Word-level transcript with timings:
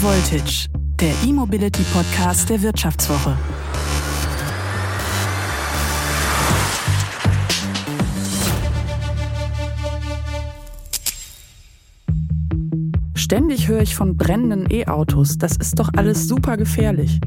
Voltage, 0.00 0.68
der 1.00 1.12
E-Mobility 1.26 1.82
Podcast 1.92 2.48
der 2.48 2.62
Wirtschaftswoche. 2.62 3.36
Ständig 13.16 13.66
höre 13.66 13.82
ich 13.82 13.96
von 13.96 14.16
brennenden 14.16 14.70
E-Autos. 14.70 15.36
Das 15.36 15.56
ist 15.56 15.80
doch 15.80 15.90
alles 15.96 16.28
super 16.28 16.56
gefährlich. 16.56 17.20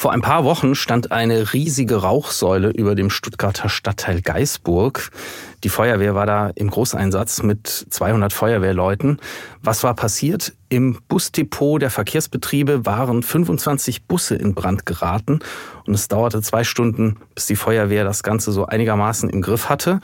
Vor 0.00 0.12
ein 0.12 0.20
paar 0.20 0.44
Wochen 0.44 0.76
stand 0.76 1.10
eine 1.10 1.52
riesige 1.52 1.96
Rauchsäule 1.96 2.70
über 2.70 2.94
dem 2.94 3.10
Stuttgarter 3.10 3.68
Stadtteil 3.68 4.22
Geisburg. 4.22 5.10
Die 5.64 5.68
Feuerwehr 5.68 6.14
war 6.14 6.24
da 6.24 6.52
im 6.54 6.70
Großeinsatz 6.70 7.42
mit 7.42 7.66
200 7.66 8.32
Feuerwehrleuten. 8.32 9.18
Was 9.60 9.82
war 9.82 9.94
passiert? 9.94 10.52
Im 10.68 11.00
Busdepot 11.08 11.82
der 11.82 11.90
Verkehrsbetriebe 11.90 12.86
waren 12.86 13.24
25 13.24 14.04
Busse 14.04 14.36
in 14.36 14.54
Brand 14.54 14.86
geraten 14.86 15.40
und 15.84 15.94
es 15.94 16.06
dauerte 16.06 16.42
zwei 16.42 16.62
Stunden, 16.62 17.16
bis 17.34 17.46
die 17.46 17.56
Feuerwehr 17.56 18.04
das 18.04 18.22
Ganze 18.22 18.52
so 18.52 18.66
einigermaßen 18.66 19.28
im 19.28 19.42
Griff 19.42 19.68
hatte. 19.68 19.98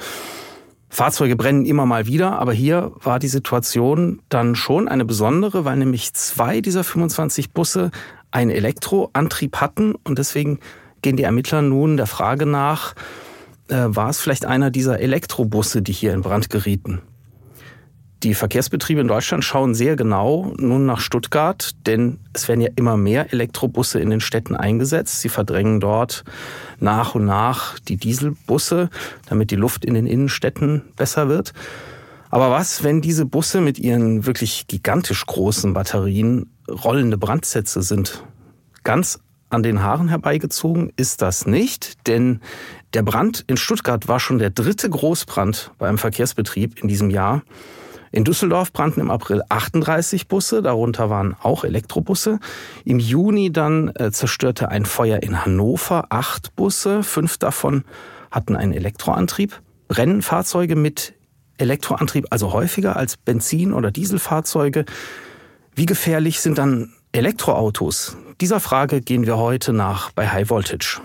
Fahrzeuge 0.88 1.34
brennen 1.34 1.66
immer 1.66 1.86
mal 1.86 2.06
wieder, 2.06 2.38
aber 2.38 2.52
hier 2.52 2.92
war 3.00 3.19
die 3.19 3.28
Situation 3.28 4.22
dann 4.28 4.55
schon 4.55 4.86
eine 4.86 5.05
besondere, 5.05 5.64
weil 5.64 5.77
nämlich 5.77 6.14
zwei 6.14 6.61
dieser 6.61 6.84
25 6.84 7.52
Busse 7.52 7.91
einen 8.34 8.51
Elektroantrieb 8.51 9.56
hatten 9.56 9.95
und 9.95 10.19
deswegen 10.19 10.59
gehen 11.02 11.16
die 11.16 11.23
Ermittler 11.23 11.62
nun 11.62 11.97
der 11.97 12.06
Frage 12.06 12.47
nach, 12.47 12.95
äh, 13.69 13.84
war 13.87 14.11
es 14.11 14.19
vielleicht 14.19 14.45
einer 14.45 14.70
dieser 14.70 15.01
Elektrobusse, 15.01 15.83
die 15.83 15.92
hier 15.92 16.12
in 16.12 16.23
Brand 16.23 16.51
gerieten? 16.51 17.01
Die 18.25 18.34
Verkehrsbetriebe 18.34 19.03
in 19.03 19.08
Deutschland 19.08 19.45
schauen 19.45 19.75
sehr 19.75 19.97
genau 19.97 20.55
nun 20.56 20.86
nach 20.86 21.00
Stuttgart, 21.00 21.73
denn 21.86 22.20
es 22.33 22.48
werden 22.48 22.62
ja 22.62 22.70
immer 22.75 22.97
mehr 22.97 23.33
Elektrobusse 23.34 24.00
in 24.00 24.08
den 24.08 24.20
Städten 24.20 24.56
eingesetzt. 24.56 25.20
Sie 25.20 25.28
verdrängen 25.28 25.78
dort 25.78 26.25
nach 26.80 27.14
und 27.14 27.27
nach 27.27 27.78
die 27.80 27.98
Dieselbusse, 27.98 28.89
damit 29.28 29.51
die 29.51 29.56
Luft 29.56 29.84
in 29.84 29.92
den 29.92 30.06
Innenstädten 30.06 30.83
besser 30.97 31.28
wird. 31.28 31.53
Aber 32.30 32.51
was, 32.51 32.83
wenn 32.83 33.03
diese 33.03 33.27
Busse 33.27 33.61
mit 33.61 33.78
ihren 33.78 34.25
wirklich 34.25 34.67
gigantisch 34.69 35.27
großen 35.27 35.75
Batterien 35.75 36.51
rollende 36.67 37.19
Brandsätze 37.19 37.83
sind? 37.83 38.25
Ganz 38.84 39.18
an 39.48 39.62
den 39.62 39.82
Haaren 39.82 40.08
herbeigezogen 40.08 40.92
ist 40.96 41.22
das 41.22 41.46
nicht, 41.46 42.06
denn 42.06 42.40
der 42.92 43.02
Brand 43.02 43.44
in 43.46 43.56
Stuttgart 43.56 44.08
war 44.08 44.20
schon 44.20 44.38
der 44.38 44.50
dritte 44.50 44.90
Großbrand 44.90 45.72
bei 45.78 45.88
einem 45.88 45.98
Verkehrsbetrieb 45.98 46.82
in 46.82 46.88
diesem 46.88 47.10
Jahr. 47.10 47.42
In 48.12 48.24
Düsseldorf 48.24 48.72
brannten 48.72 49.00
im 49.00 49.10
April 49.10 49.42
38 49.48 50.28
Busse, 50.28 50.62
darunter 50.62 51.10
waren 51.10 51.34
auch 51.40 51.64
Elektrobusse. 51.64 52.38
Im 52.84 53.00
Juni 53.00 53.50
dann 53.50 53.88
äh, 53.96 54.12
zerstörte 54.12 54.68
ein 54.68 54.84
Feuer 54.84 55.22
in 55.22 55.44
Hannover 55.44 56.06
acht 56.10 56.55
Busse, 56.55 57.02
fünf 57.02 57.38
davon 57.38 57.84
hatten 58.30 58.55
einen 58.55 58.72
Elektroantrieb. 58.72 59.60
Brennen 59.88 60.22
Fahrzeuge 60.22 60.77
mit 60.77 61.14
Elektroantrieb 61.58 62.27
also 62.30 62.52
häufiger 62.52 62.96
als 62.96 63.16
Benzin- 63.16 63.72
oder 63.72 63.90
Dieselfahrzeuge? 63.90 64.84
Wie 65.74 65.86
gefährlich 65.86 66.40
sind 66.40 66.58
dann 66.58 66.92
Elektroautos? 67.15 68.17
Dieser 68.41 68.59
Frage 68.59 69.01
gehen 69.01 69.25
wir 69.25 69.37
heute 69.37 69.73
nach 69.73 70.11
bei 70.11 70.29
High 70.29 70.51
Voltage. 70.51 71.01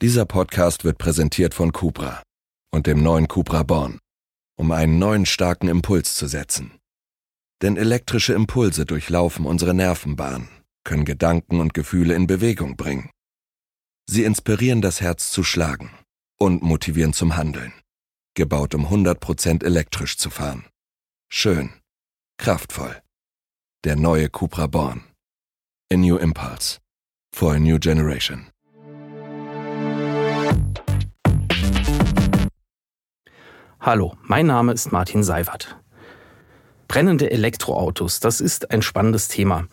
Dieser 0.00 0.24
Podcast 0.24 0.84
wird 0.84 0.98
präsentiert 0.98 1.54
von 1.54 1.72
Cupra 1.72 2.22
und 2.70 2.86
dem 2.86 3.02
neuen 3.02 3.26
Cupra 3.26 3.64
Born, 3.64 3.98
um 4.56 4.70
einen 4.70 5.00
neuen 5.00 5.26
starken 5.26 5.66
Impuls 5.66 6.14
zu 6.14 6.28
setzen. 6.28 6.78
Denn 7.60 7.76
elektrische 7.76 8.34
Impulse 8.34 8.86
durchlaufen 8.86 9.44
unsere 9.44 9.74
Nervenbahn, 9.74 10.48
können 10.84 11.04
Gedanken 11.04 11.58
und 11.58 11.74
Gefühle 11.74 12.14
in 12.14 12.28
Bewegung 12.28 12.76
bringen. 12.76 13.10
Sie 14.08 14.22
inspirieren 14.22 14.80
das 14.80 15.00
Herz 15.00 15.32
zu 15.32 15.42
schlagen 15.42 15.90
und 16.38 16.62
motivieren 16.62 17.14
zum 17.14 17.36
Handeln. 17.36 17.72
Gebaut, 18.34 18.76
um 18.76 18.86
100% 18.86 19.64
elektrisch 19.64 20.18
zu 20.18 20.30
fahren. 20.30 20.64
Schön. 21.30 21.74
Kraftvoll. 22.38 22.96
Der 23.84 23.96
neue 23.96 24.30
Cupra 24.30 24.66
Born. 24.66 25.02
A 25.92 25.96
New 25.96 26.16
Impulse. 26.16 26.78
For 27.36 27.52
a 27.52 27.58
New 27.58 27.78
Generation. 27.78 28.46
Hallo, 33.78 34.16
mein 34.22 34.46
Name 34.46 34.72
ist 34.72 34.90
Martin 34.90 35.22
Seiwert. 35.22 35.76
Brennende 36.88 37.30
Elektroautos, 37.30 38.20
das 38.20 38.40
ist 38.40 38.70
ein 38.70 38.80
spannendes 38.80 39.28
Thema. 39.28 39.68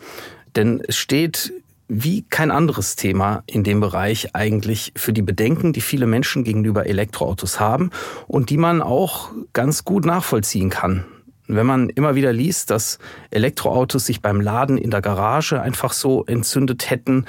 Denn 0.57 0.81
es 0.85 0.97
steht 0.97 1.53
wie 1.88 2.23
kein 2.23 2.51
anderes 2.51 2.97
Thema 2.97 3.44
in 3.47 3.63
dem 3.63 3.79
Bereich 3.79 4.35
eigentlich 4.35 4.91
für 4.97 5.13
die 5.13 5.21
Bedenken, 5.21 5.71
die 5.71 5.81
viele 5.81 6.05
Menschen 6.05 6.44
gegenüber 6.44 6.85
Elektroautos 6.85 7.61
haben 7.61 7.91
und 8.27 8.49
die 8.49 8.57
man 8.57 8.81
auch 8.81 9.31
ganz 9.53 9.85
gut 9.85 10.05
nachvollziehen 10.05 10.69
kann. 10.69 11.05
Wenn 11.47 11.66
man 11.66 11.89
immer 11.89 12.16
wieder 12.16 12.33
liest, 12.33 12.72
dass 12.72 12.97
Elektroautos 13.29 14.07
sich 14.07 14.22
beim 14.22 14.41
Laden 14.41 14.78
in 14.78 14.89
der 14.89 15.01
Garage 15.01 15.61
einfach 15.61 15.94
so 15.94 16.25
entzündet 16.25 16.89
hätten, 16.89 17.25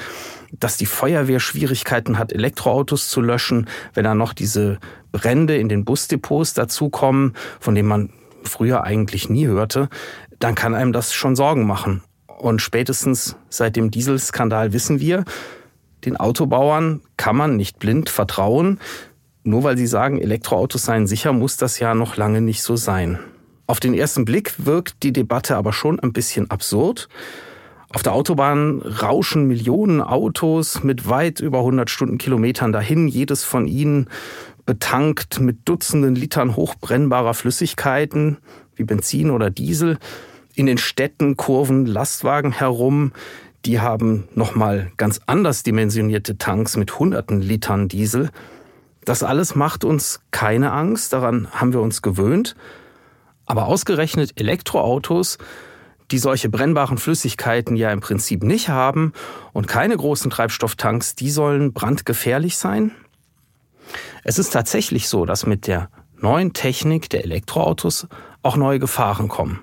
dass 0.52 0.78
die 0.78 0.86
Feuerwehr 0.86 1.38
Schwierigkeiten 1.38 2.18
hat, 2.18 2.32
Elektroautos 2.32 3.10
zu 3.10 3.20
löschen, 3.20 3.66
wenn 3.92 4.04
dann 4.04 4.16
noch 4.16 4.32
diese 4.32 4.78
Brände 5.12 5.56
in 5.56 5.68
den 5.68 5.84
Busdepots 5.84 6.54
dazukommen, 6.54 7.34
von 7.60 7.74
denen 7.74 7.88
man 7.88 8.10
früher 8.42 8.84
eigentlich 8.84 9.28
nie 9.28 9.46
hörte, 9.46 9.88
dann 10.38 10.54
kann 10.54 10.74
einem 10.74 10.92
das 10.92 11.12
schon 11.12 11.36
Sorgen 11.36 11.66
machen. 11.66 12.02
Und 12.38 12.62
spätestens 12.62 13.36
seit 13.48 13.76
dem 13.76 13.90
Dieselskandal 13.90 14.72
wissen 14.72 15.00
wir, 15.00 15.24
den 16.04 16.16
Autobauern 16.16 17.02
kann 17.16 17.36
man 17.36 17.56
nicht 17.56 17.78
blind 17.78 18.08
vertrauen. 18.08 18.78
Nur 19.42 19.64
weil 19.64 19.76
sie 19.76 19.86
sagen, 19.86 20.20
Elektroautos 20.20 20.84
seien 20.84 21.06
sicher, 21.06 21.32
muss 21.32 21.56
das 21.56 21.78
ja 21.78 21.94
noch 21.94 22.16
lange 22.16 22.40
nicht 22.40 22.62
so 22.62 22.76
sein. 22.76 23.18
Auf 23.66 23.80
den 23.80 23.94
ersten 23.94 24.24
Blick 24.24 24.54
wirkt 24.58 25.02
die 25.02 25.12
Debatte 25.12 25.56
aber 25.56 25.72
schon 25.72 25.98
ein 25.98 26.12
bisschen 26.12 26.50
absurd. 26.50 27.08
Auf 27.92 28.02
der 28.02 28.12
Autobahn 28.12 28.80
rauschen 28.80 29.46
Millionen 29.46 30.00
Autos 30.00 30.82
mit 30.82 31.08
weit 31.08 31.40
über 31.40 31.58
100 31.58 31.88
Stundenkilometern 31.88 32.72
dahin, 32.72 33.08
jedes 33.08 33.44
von 33.44 33.66
ihnen 33.66 34.08
betankt 34.66 35.40
mit 35.40 35.60
Dutzenden 35.64 36.14
Litern 36.14 36.56
hochbrennbarer 36.56 37.34
Flüssigkeiten 37.34 38.38
wie 38.74 38.84
Benzin 38.84 39.30
oder 39.30 39.50
Diesel 39.50 39.98
in 40.54 40.66
den 40.66 40.78
Städten 40.78 41.36
kurven 41.36 41.86
Lastwagen 41.86 42.52
herum. 42.52 43.12
Die 43.64 43.80
haben 43.80 44.28
nochmal 44.34 44.90
ganz 44.96 45.20
anders 45.26 45.62
dimensionierte 45.62 46.38
Tanks 46.38 46.76
mit 46.76 46.98
hunderten 46.98 47.40
Litern 47.40 47.88
Diesel. 47.88 48.30
Das 49.04 49.22
alles 49.22 49.54
macht 49.54 49.84
uns 49.84 50.20
keine 50.32 50.72
Angst, 50.72 51.12
daran 51.12 51.48
haben 51.52 51.72
wir 51.72 51.80
uns 51.80 52.02
gewöhnt. 52.02 52.56
Aber 53.46 53.66
ausgerechnet 53.66 54.38
Elektroautos, 54.38 55.38
die 56.10 56.18
solche 56.18 56.48
brennbaren 56.48 56.98
Flüssigkeiten 56.98 57.76
ja 57.76 57.90
im 57.90 58.00
Prinzip 58.00 58.42
nicht 58.42 58.68
haben 58.68 59.12
und 59.52 59.66
keine 59.66 59.96
großen 59.96 60.30
Treibstofftanks, 60.30 61.14
die 61.14 61.30
sollen 61.30 61.72
brandgefährlich 61.72 62.58
sein? 62.58 62.92
Es 64.24 64.38
ist 64.38 64.50
tatsächlich 64.52 65.08
so, 65.08 65.24
dass 65.24 65.46
mit 65.46 65.66
der 65.66 65.88
neuen 66.20 66.52
Technik 66.52 67.08
der 67.10 67.24
Elektroautos 67.24 68.08
auch 68.42 68.56
neue 68.56 68.78
Gefahren 68.78 69.28
kommen. 69.28 69.60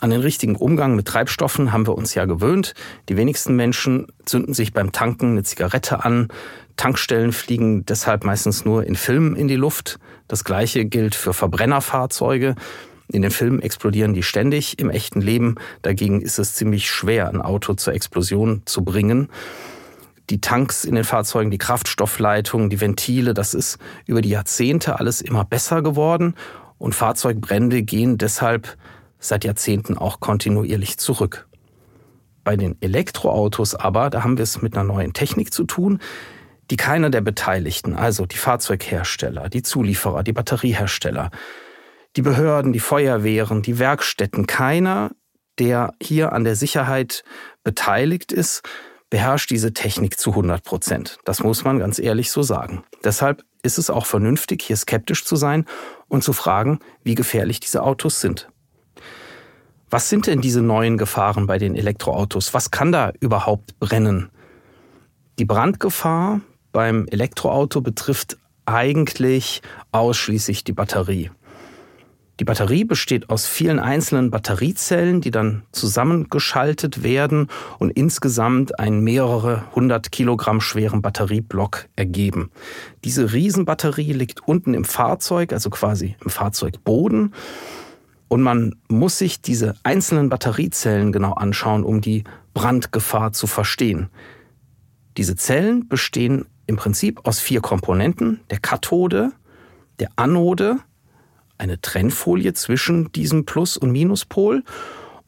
An 0.00 0.10
den 0.10 0.20
richtigen 0.20 0.54
Umgang 0.54 0.94
mit 0.94 1.08
Treibstoffen 1.08 1.72
haben 1.72 1.86
wir 1.86 1.96
uns 1.96 2.14
ja 2.14 2.24
gewöhnt. 2.24 2.74
Die 3.08 3.16
wenigsten 3.16 3.56
Menschen 3.56 4.06
zünden 4.26 4.54
sich 4.54 4.72
beim 4.72 4.92
Tanken 4.92 5.32
eine 5.32 5.42
Zigarette 5.42 6.04
an. 6.04 6.28
Tankstellen 6.76 7.32
fliegen 7.32 7.84
deshalb 7.84 8.24
meistens 8.24 8.64
nur 8.64 8.84
in 8.84 8.94
Filmen 8.94 9.34
in 9.34 9.48
die 9.48 9.56
Luft. 9.56 9.98
Das 10.28 10.44
gleiche 10.44 10.84
gilt 10.84 11.16
für 11.16 11.32
Verbrennerfahrzeuge. 11.32 12.54
In 13.10 13.22
den 13.22 13.30
Filmen 13.30 13.62
explodieren 13.62 14.12
die 14.12 14.22
ständig, 14.22 14.78
im 14.78 14.90
echten 14.90 15.20
Leben 15.20 15.54
dagegen 15.82 16.20
ist 16.20 16.38
es 16.38 16.54
ziemlich 16.54 16.90
schwer, 16.90 17.28
ein 17.28 17.40
Auto 17.40 17.74
zur 17.74 17.94
Explosion 17.94 18.62
zu 18.66 18.84
bringen. 18.84 19.28
Die 20.28 20.42
Tanks 20.42 20.84
in 20.84 20.94
den 20.94 21.04
Fahrzeugen, 21.04 21.50
die 21.50 21.58
Kraftstoffleitungen, 21.58 22.68
die 22.68 22.82
Ventile, 22.82 23.32
das 23.32 23.54
ist 23.54 23.78
über 24.04 24.20
die 24.20 24.28
Jahrzehnte 24.28 24.98
alles 24.98 25.22
immer 25.22 25.46
besser 25.46 25.80
geworden 25.80 26.34
und 26.76 26.94
Fahrzeugbrände 26.94 27.82
gehen 27.82 28.18
deshalb 28.18 28.76
seit 29.18 29.44
Jahrzehnten 29.44 29.96
auch 29.96 30.20
kontinuierlich 30.20 30.98
zurück. 30.98 31.48
Bei 32.44 32.56
den 32.56 32.76
Elektroautos 32.80 33.74
aber, 33.74 34.10
da 34.10 34.22
haben 34.22 34.36
wir 34.36 34.42
es 34.42 34.60
mit 34.60 34.74
einer 34.74 34.84
neuen 34.84 35.14
Technik 35.14 35.52
zu 35.52 35.64
tun, 35.64 35.98
die 36.70 36.76
keiner 36.76 37.08
der 37.08 37.22
Beteiligten, 37.22 37.94
also 37.94 38.26
die 38.26 38.36
Fahrzeughersteller, 38.36 39.48
die 39.48 39.62
Zulieferer, 39.62 40.22
die 40.22 40.34
Batteriehersteller, 40.34 41.30
die 42.16 42.22
Behörden, 42.22 42.72
die 42.72 42.80
Feuerwehren, 42.80 43.62
die 43.62 43.78
Werkstätten, 43.78 44.46
keiner, 44.46 45.12
der 45.58 45.92
hier 46.02 46.32
an 46.32 46.44
der 46.44 46.56
Sicherheit 46.56 47.24
beteiligt 47.64 48.32
ist, 48.32 48.62
beherrscht 49.10 49.50
diese 49.50 49.72
Technik 49.72 50.18
zu 50.18 50.30
100 50.30 50.62
Prozent. 50.62 51.18
Das 51.24 51.42
muss 51.42 51.64
man 51.64 51.78
ganz 51.78 51.98
ehrlich 51.98 52.30
so 52.30 52.42
sagen. 52.42 52.84
Deshalb 53.04 53.42
ist 53.62 53.78
es 53.78 53.90
auch 53.90 54.06
vernünftig, 54.06 54.62
hier 54.62 54.76
skeptisch 54.76 55.24
zu 55.24 55.36
sein 55.36 55.64
und 56.08 56.22
zu 56.22 56.32
fragen, 56.32 56.78
wie 57.02 57.14
gefährlich 57.14 57.60
diese 57.60 57.82
Autos 57.82 58.20
sind. 58.20 58.48
Was 59.90 60.10
sind 60.10 60.26
denn 60.26 60.42
diese 60.42 60.60
neuen 60.60 60.98
Gefahren 60.98 61.46
bei 61.46 61.58
den 61.58 61.74
Elektroautos? 61.74 62.52
Was 62.52 62.70
kann 62.70 62.92
da 62.92 63.12
überhaupt 63.20 63.78
brennen? 63.78 64.30
Die 65.38 65.46
Brandgefahr 65.46 66.42
beim 66.72 67.06
Elektroauto 67.06 67.80
betrifft 67.80 68.36
eigentlich 68.66 69.62
ausschließlich 69.92 70.64
die 70.64 70.74
Batterie. 70.74 71.30
Die 72.40 72.44
Batterie 72.44 72.84
besteht 72.84 73.30
aus 73.30 73.46
vielen 73.46 73.80
einzelnen 73.80 74.30
Batteriezellen, 74.30 75.20
die 75.20 75.32
dann 75.32 75.64
zusammengeschaltet 75.72 77.02
werden 77.02 77.48
und 77.78 77.90
insgesamt 77.90 78.78
einen 78.78 79.00
mehrere 79.02 79.64
hundert 79.74 80.12
Kilogramm 80.12 80.60
schweren 80.60 81.02
Batterieblock 81.02 81.88
ergeben. 81.96 82.50
Diese 83.02 83.32
Riesenbatterie 83.32 84.12
liegt 84.12 84.46
unten 84.46 84.74
im 84.74 84.84
Fahrzeug, 84.84 85.52
also 85.52 85.68
quasi 85.70 86.16
im 86.22 86.30
Fahrzeugboden. 86.30 87.34
Und 88.28 88.42
man 88.42 88.76
muss 88.88 89.18
sich 89.18 89.40
diese 89.40 89.74
einzelnen 89.82 90.28
Batteriezellen 90.28 91.10
genau 91.10 91.32
anschauen, 91.32 91.82
um 91.82 92.00
die 92.00 92.22
Brandgefahr 92.54 93.32
zu 93.32 93.48
verstehen. 93.48 94.10
Diese 95.16 95.34
Zellen 95.34 95.88
bestehen 95.88 96.44
im 96.66 96.76
Prinzip 96.76 97.26
aus 97.26 97.40
vier 97.40 97.62
Komponenten, 97.62 98.40
der 98.50 98.60
Kathode, 98.60 99.32
der 99.98 100.10
Anode, 100.14 100.76
eine 101.58 101.80
Trennfolie 101.80 102.54
zwischen 102.54 103.12
diesem 103.12 103.44
Plus- 103.44 103.76
und 103.76 103.90
Minuspol 103.90 104.64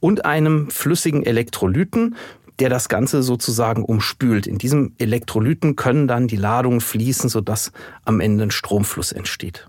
und 0.01 0.25
einem 0.25 0.71
flüssigen 0.71 1.25
Elektrolyten, 1.25 2.17
der 2.59 2.69
das 2.69 2.89
Ganze 2.89 3.23
sozusagen 3.23 3.85
umspült. 3.85 4.47
In 4.47 4.59
diesem 4.59 4.95
Elektrolyten 4.99 5.77
können 5.77 6.09
dann 6.09 6.29
die 6.29 6.37
Ladungen 6.37 6.81
fließen, 6.81 7.29
sodass 7.29 7.73
am 8.05 8.21
Ende 8.21 8.45
ein 8.45 8.51
Stromfluss 8.51 9.13
entsteht. 9.13 9.69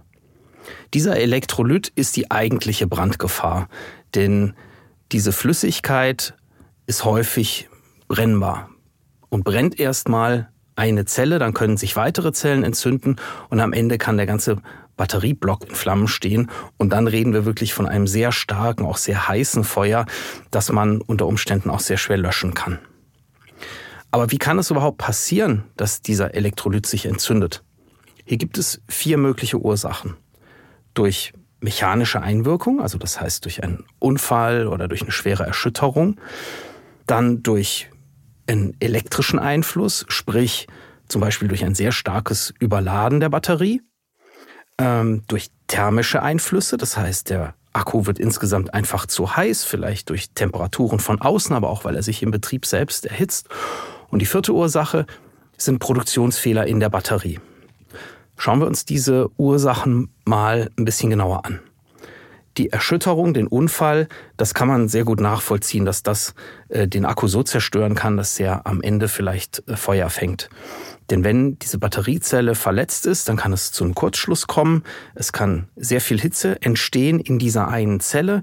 Dieser 0.93 1.17
Elektrolyt 1.17 1.91
ist 1.95 2.15
die 2.17 2.31
eigentliche 2.31 2.87
Brandgefahr, 2.87 3.69
denn 4.13 4.53
diese 5.11 5.31
Flüssigkeit 5.31 6.35
ist 6.85 7.05
häufig 7.05 7.69
brennbar 8.07 8.69
und 9.29 9.43
brennt 9.43 9.79
erstmal 9.79 10.49
eine 10.75 11.05
Zelle, 11.05 11.39
dann 11.39 11.53
können 11.53 11.77
sich 11.77 11.95
weitere 11.95 12.33
Zellen 12.33 12.63
entzünden 12.63 13.17
und 13.49 13.59
am 13.59 13.73
Ende 13.73 13.97
kann 13.97 14.17
der 14.17 14.25
ganze 14.25 14.57
Batterieblock 14.97 15.67
in 15.69 15.75
Flammen 15.75 16.07
stehen. 16.07 16.49
Und 16.77 16.91
dann 16.91 17.07
reden 17.07 17.33
wir 17.33 17.45
wirklich 17.45 17.73
von 17.73 17.87
einem 17.87 18.07
sehr 18.07 18.31
starken, 18.31 18.85
auch 18.85 18.97
sehr 18.97 19.27
heißen 19.27 19.63
Feuer, 19.63 20.05
das 20.51 20.71
man 20.71 21.01
unter 21.01 21.27
Umständen 21.27 21.69
auch 21.69 21.79
sehr 21.79 21.97
schwer 21.97 22.17
löschen 22.17 22.53
kann. 22.53 22.79
Aber 24.11 24.31
wie 24.31 24.37
kann 24.37 24.59
es 24.59 24.69
überhaupt 24.69 24.97
passieren, 24.97 25.63
dass 25.77 26.01
dieser 26.01 26.35
Elektrolyt 26.35 26.85
sich 26.85 27.05
entzündet? 27.05 27.63
Hier 28.25 28.37
gibt 28.37 28.57
es 28.57 28.81
vier 28.87 29.17
mögliche 29.17 29.59
Ursachen. 29.59 30.17
Durch 30.93 31.33
mechanische 31.61 32.21
Einwirkung, 32.21 32.81
also 32.81 32.97
das 32.97 33.21
heißt 33.21 33.45
durch 33.45 33.63
einen 33.63 33.85
Unfall 33.99 34.67
oder 34.67 34.87
durch 34.87 35.03
eine 35.03 35.11
schwere 35.11 35.43
Erschütterung, 35.43 36.19
dann 37.07 37.43
durch 37.43 37.89
einen 38.47 38.75
elektrischen 38.79 39.39
Einfluss, 39.39 40.05
sprich 40.09 40.67
zum 41.07 41.21
Beispiel 41.21 41.47
durch 41.47 41.63
ein 41.63 41.75
sehr 41.75 41.91
starkes 41.91 42.53
Überladen 42.59 43.19
der 43.19 43.29
Batterie, 43.29 43.81
ähm, 44.81 45.23
durch 45.27 45.49
thermische 45.67 46.21
Einflüsse, 46.21 46.77
das 46.77 46.97
heißt 46.97 47.29
der 47.29 47.53
Akku 47.73 48.05
wird 48.05 48.19
insgesamt 48.19 48.73
einfach 48.73 49.05
zu 49.05 49.37
heiß, 49.37 49.63
vielleicht 49.63 50.09
durch 50.09 50.31
Temperaturen 50.31 50.99
von 50.99 51.21
außen, 51.21 51.55
aber 51.55 51.69
auch 51.69 51.85
weil 51.85 51.95
er 51.95 52.03
sich 52.03 52.21
im 52.21 52.31
Betrieb 52.31 52.65
selbst 52.65 53.05
erhitzt. 53.05 53.47
Und 54.09 54.19
die 54.19 54.25
vierte 54.25 54.53
Ursache 54.53 55.05
sind 55.57 55.79
Produktionsfehler 55.79 56.67
in 56.67 56.81
der 56.81 56.89
Batterie. 56.89 57.39
Schauen 58.35 58.59
wir 58.59 58.67
uns 58.67 58.83
diese 58.83 59.29
Ursachen 59.37 60.09
mal 60.25 60.69
ein 60.77 60.83
bisschen 60.83 61.11
genauer 61.11 61.45
an 61.45 61.61
die 62.57 62.69
Erschütterung, 62.69 63.33
den 63.33 63.47
Unfall, 63.47 64.07
das 64.37 64.53
kann 64.53 64.67
man 64.67 64.89
sehr 64.89 65.05
gut 65.05 65.19
nachvollziehen, 65.19 65.85
dass 65.85 66.03
das 66.03 66.33
äh, 66.69 66.87
den 66.87 67.05
Akku 67.05 67.27
so 67.27 67.43
zerstören 67.43 67.95
kann, 67.95 68.17
dass 68.17 68.39
er 68.39 68.67
am 68.67 68.81
Ende 68.81 69.07
vielleicht 69.07 69.63
äh, 69.67 69.75
Feuer 69.75 70.09
fängt. 70.09 70.49
Denn 71.11 71.23
wenn 71.25 71.59
diese 71.59 71.77
Batteriezelle 71.77 72.55
verletzt 72.55 73.05
ist, 73.05 73.29
dann 73.29 73.35
kann 73.35 73.53
es 73.53 73.71
zu 73.71 73.83
einem 73.83 73.93
Kurzschluss 73.93 74.47
kommen. 74.47 74.83
Es 75.13 75.33
kann 75.33 75.67
sehr 75.75 76.01
viel 76.01 76.19
Hitze 76.19 76.61
entstehen 76.61 77.19
in 77.19 77.37
dieser 77.37 77.67
einen 77.67 77.99
Zelle. 77.99 78.41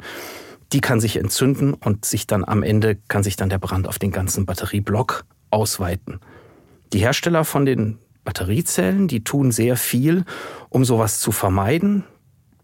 Die 0.73 0.81
kann 0.81 1.01
sich 1.01 1.17
entzünden 1.17 1.73
und 1.73 2.05
sich 2.05 2.27
dann 2.27 2.45
am 2.45 2.63
Ende 2.63 2.97
kann 3.09 3.23
sich 3.23 3.37
dann 3.37 3.49
der 3.49 3.59
Brand 3.59 3.89
auf 3.89 3.99
den 3.99 4.13
ganzen 4.13 4.45
Batterieblock 4.45 5.25
ausweiten. 5.51 6.21
Die 6.93 6.99
Hersteller 6.99 7.45
von 7.45 7.65
den 7.65 7.99
Batteriezellen, 8.25 9.09
die 9.09 9.25
tun 9.25 9.51
sehr 9.51 9.77
viel, 9.77 10.25
um 10.69 10.85
sowas 10.85 11.21
zu 11.21 11.33
vermeiden. 11.33 12.05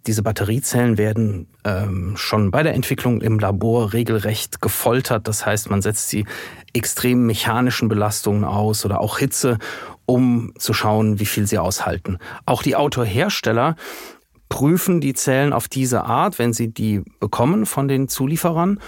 Diese 0.07 0.23
Batteriezellen 0.23 0.99
werden 0.99 1.47
ähm, 1.65 2.19
schon 2.19 2.50
bei 2.50 2.62
der 2.62 2.75
Entwicklung 2.75 3.23
im 3.23 3.39
Labor 3.39 3.95
regelrecht 3.95 4.61
gefoltert. 4.61 5.27
Das 5.27 5.47
heißt, 5.47 5.71
man 5.71 5.81
setzt 5.81 6.11
sie 6.11 6.27
extrem 6.75 7.25
mechanischen 7.25 7.89
Belastungen 7.89 8.45
aus 8.45 8.85
oder 8.85 9.00
auch 9.00 9.19
Hitze, 9.19 9.59
um 10.06 10.53
zu 10.59 10.73
schauen, 10.73 11.19
wie 11.19 11.27
viel 11.27 11.47
sie 11.47 11.59
aushalten. 11.59 12.19
Auch 12.47 12.62
die 12.62 12.77
Autohersteller 12.77 13.77
prüfen 14.49 15.01
die 15.01 15.15
Zellen 15.15 15.53
auf 15.53 15.69
diese 15.69 16.05
Art, 16.05 16.39
wenn 16.39 16.53
sie 16.53 16.73
die 16.73 17.03
bekommen 17.21 17.67
von 17.67 17.89
den 17.89 18.09
Zulieferern. 18.09 18.81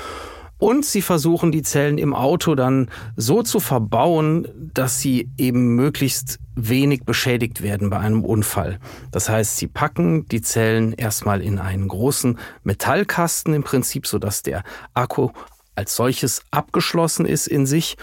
Und 0.59 0.87
sie 0.87 1.03
versuchen 1.03 1.53
die 1.53 1.63
Zellen 1.63 1.99
im 1.99 2.15
Auto 2.15 2.55
dann 2.55 2.89
so 3.15 3.43
zu 3.43 3.61
verbauen, 3.61 4.49
dass 4.73 5.01
sie 5.01 5.31
eben 5.37 5.75
möglichst 5.75 6.39
wenig 6.55 7.05
beschädigt 7.05 7.63
werden 7.63 7.91
bei 7.91 7.99
einem 7.99 8.25
Unfall. 8.25 8.79
Das 9.11 9.29
heißt, 9.29 9.59
sie 9.59 9.67
packen 9.67 10.27
die 10.29 10.41
Zellen 10.41 10.95
erstmal 10.95 11.43
in 11.43 11.59
einen 11.59 11.89
großen 11.89 12.39
Metallkasten 12.65 13.53
im 13.53 13.65
Prinzip, 13.65 14.07
sodass 14.07 14.43
der 14.43 14.63
Akku 14.95 15.29
als 15.75 15.95
solches 15.95 16.43
abgeschlossen 16.51 17.27
ist 17.27 17.47
in 17.47 17.67
sich 17.67 17.99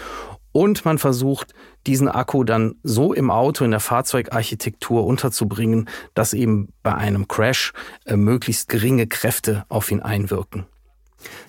und 0.52 0.84
man 0.84 0.98
versucht, 0.98 1.54
diesen 1.86 2.08
Akku 2.08 2.44
dann 2.44 2.76
so 2.82 3.12
im 3.12 3.30
Auto, 3.30 3.64
in 3.64 3.70
der 3.70 3.80
Fahrzeugarchitektur 3.80 5.04
unterzubringen, 5.04 5.88
dass 6.14 6.32
eben 6.32 6.68
bei 6.82 6.94
einem 6.94 7.28
Crash 7.28 7.72
äh, 8.06 8.16
möglichst 8.16 8.68
geringe 8.68 9.06
Kräfte 9.06 9.64
auf 9.68 9.90
ihn 9.90 10.00
einwirken. 10.00 10.66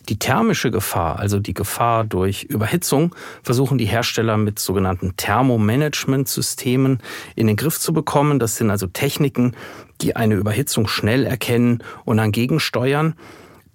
Die 0.10 0.20
thermische 0.20 0.72
Gefahr, 0.72 1.20
also 1.20 1.40
die 1.40 1.54
Gefahr 1.54 2.06
durch 2.06 2.44
Überhitzung, 2.44 3.16
versuchen 3.44 3.78
die 3.78 3.86
Hersteller 3.86 4.38
mit 4.38 4.60
sogenannten 4.60 5.18
Thermomanagement-Systemen 5.18 7.00
in 7.36 7.48
den 7.48 7.56
Griff 7.56 7.80
zu 7.80 7.92
bekommen. 7.92 8.39
Das 8.39 8.56
sind 8.56 8.70
also 8.70 8.88
Techniken, 8.88 9.56
die 10.01 10.15
eine 10.15 10.36
Überhitzung 10.36 10.88
schnell 10.88 11.25
erkennen 11.25 11.84
und 12.06 12.18
dann 12.18 12.32
gegensteuern. 12.32 13.15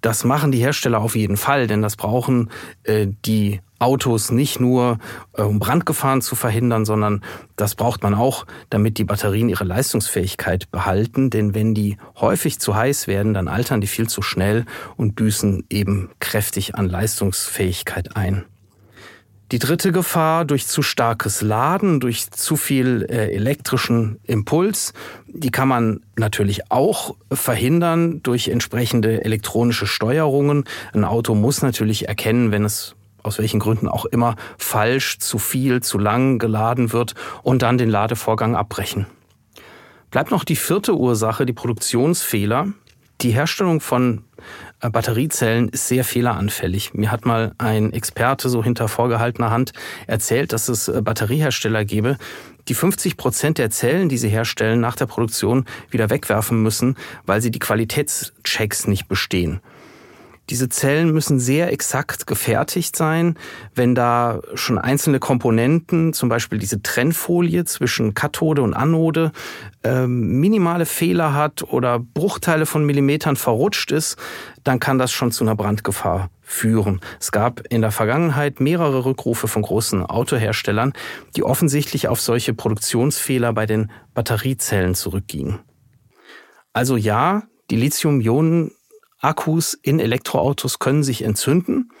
Das 0.01 0.23
machen 0.23 0.51
die 0.51 0.59
Hersteller 0.59 0.99
auf 0.99 1.15
jeden 1.15 1.37
Fall, 1.37 1.67
denn 1.67 1.81
das 1.81 1.95
brauchen 1.95 2.49
äh, 2.83 3.07
die 3.25 3.61
Autos 3.77 4.31
nicht 4.31 4.59
nur, 4.59 4.99
äh, 5.33 5.41
um 5.41 5.59
Brandgefahren 5.59 6.21
zu 6.21 6.35
verhindern, 6.35 6.85
sondern 6.85 7.21
das 7.55 7.75
braucht 7.75 8.03
man 8.03 8.13
auch, 8.13 8.45
damit 8.69 8.97
die 8.97 9.03
Batterien 9.03 9.49
ihre 9.49 9.63
Leistungsfähigkeit 9.63 10.71
behalten. 10.71 11.29
Denn 11.29 11.55
wenn 11.55 11.73
die 11.73 11.97
häufig 12.19 12.59
zu 12.59 12.75
heiß 12.75 13.07
werden, 13.07 13.33
dann 13.33 13.47
altern 13.47 13.81
die 13.81 13.87
viel 13.87 14.07
zu 14.07 14.21
schnell 14.21 14.65
und 14.97 15.15
büßen 15.15 15.65
eben 15.69 16.09
kräftig 16.19 16.75
an 16.75 16.87
Leistungsfähigkeit 16.87 18.15
ein. 18.15 18.45
Die 19.51 19.59
dritte 19.59 19.91
Gefahr 19.91 20.45
durch 20.45 20.65
zu 20.65 20.81
starkes 20.81 21.41
Laden, 21.41 21.99
durch 21.99 22.31
zu 22.31 22.55
viel 22.55 23.05
äh, 23.09 23.33
elektrischen 23.33 24.17
Impuls, 24.23 24.93
die 25.27 25.51
kann 25.51 25.67
man 25.67 25.99
natürlich 26.15 26.71
auch 26.71 27.15
verhindern 27.29 28.23
durch 28.23 28.47
entsprechende 28.47 29.25
elektronische 29.25 29.87
Steuerungen. 29.87 30.63
Ein 30.93 31.03
Auto 31.03 31.35
muss 31.35 31.61
natürlich 31.61 32.07
erkennen, 32.07 32.51
wenn 32.51 32.63
es 32.63 32.95
aus 33.23 33.39
welchen 33.39 33.59
Gründen 33.59 33.89
auch 33.89 34.05
immer 34.05 34.37
falsch, 34.57 35.19
zu 35.19 35.37
viel, 35.37 35.81
zu 35.81 35.99
lang 35.99 36.39
geladen 36.39 36.93
wird 36.93 37.15
und 37.43 37.61
dann 37.61 37.77
den 37.77 37.89
Ladevorgang 37.89 38.55
abbrechen. 38.55 39.05
Bleibt 40.11 40.31
noch 40.31 40.45
die 40.45 40.55
vierte 40.55 40.95
Ursache, 40.95 41.45
die 41.45 41.53
Produktionsfehler. 41.53 42.69
Die 43.19 43.31
Herstellung 43.31 43.81
von 43.81 44.23
Batteriezellen 44.89 45.69
ist 45.69 45.87
sehr 45.87 46.03
fehleranfällig. 46.03 46.93
Mir 46.93 47.11
hat 47.11 47.25
mal 47.25 47.53
ein 47.57 47.93
Experte 47.93 48.49
so 48.49 48.63
hinter 48.63 48.87
vorgehaltener 48.87 49.51
Hand 49.51 49.73
erzählt, 50.07 50.53
dass 50.53 50.69
es 50.69 50.87
äh, 50.87 51.01
Batteriehersteller 51.01 51.85
gäbe, 51.85 52.17
die 52.67 52.73
50 52.73 53.17
Prozent 53.17 53.57
der 53.57 53.69
Zellen, 53.69 54.09
die 54.09 54.17
sie 54.17 54.29
herstellen, 54.29 54.79
nach 54.79 54.95
der 54.95 55.05
Produktion 55.05 55.65
wieder 55.89 56.09
wegwerfen 56.09 56.61
müssen, 56.61 56.95
weil 57.25 57.41
sie 57.41 57.51
die 57.51 57.59
Qualitätschecks 57.59 58.87
nicht 58.87 59.07
bestehen. 59.07 59.61
Diese 60.51 60.67
Zellen 60.67 61.13
müssen 61.13 61.39
sehr 61.39 61.71
exakt 61.71 62.27
gefertigt 62.27 62.97
sein. 62.97 63.37
Wenn 63.73 63.95
da 63.95 64.41
schon 64.53 64.77
einzelne 64.77 65.19
Komponenten, 65.19 66.11
zum 66.11 66.27
Beispiel 66.27 66.59
diese 66.59 66.81
Trennfolie 66.81 67.63
zwischen 67.63 68.13
Kathode 68.15 68.61
und 68.61 68.73
Anode, 68.73 69.31
ähm, 69.85 70.41
minimale 70.41 70.85
Fehler 70.85 71.33
hat 71.33 71.63
oder 71.63 71.99
Bruchteile 71.99 72.65
von 72.65 72.85
Millimetern 72.85 73.37
verrutscht 73.37 73.93
ist, 73.93 74.17
dann 74.65 74.81
kann 74.81 74.97
das 74.99 75.13
schon 75.13 75.31
zu 75.31 75.45
einer 75.45 75.55
Brandgefahr 75.55 76.29
führen. 76.41 76.99
Es 77.17 77.31
gab 77.31 77.61
in 77.69 77.79
der 77.79 77.91
Vergangenheit 77.91 78.59
mehrere 78.59 79.05
Rückrufe 79.05 79.47
von 79.47 79.61
großen 79.61 80.05
Autoherstellern, 80.05 80.91
die 81.37 81.43
offensichtlich 81.43 82.09
auf 82.09 82.19
solche 82.19 82.53
Produktionsfehler 82.53 83.53
bei 83.53 83.65
den 83.65 83.89
Batteriezellen 84.13 84.95
zurückgingen. 84.95 85.59
Also 86.73 86.97
ja, 86.97 87.43
die 87.69 87.77
Lithium-Ionen-Akkus 89.21 89.73
in 89.81 89.99
Elektroautos 89.99 90.79
können 90.79 91.03
sich 91.03 91.23
entzünden. 91.23 91.91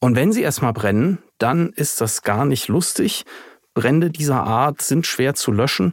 Und 0.00 0.16
wenn 0.16 0.32
sie 0.32 0.42
erstmal 0.42 0.72
brennen, 0.72 1.18
dann 1.38 1.70
ist 1.70 2.00
das 2.00 2.22
gar 2.22 2.44
nicht 2.44 2.68
lustig. 2.68 3.24
Brände 3.74 4.10
dieser 4.10 4.42
Art 4.44 4.82
sind 4.82 5.06
schwer 5.06 5.34
zu 5.34 5.52
löschen 5.52 5.92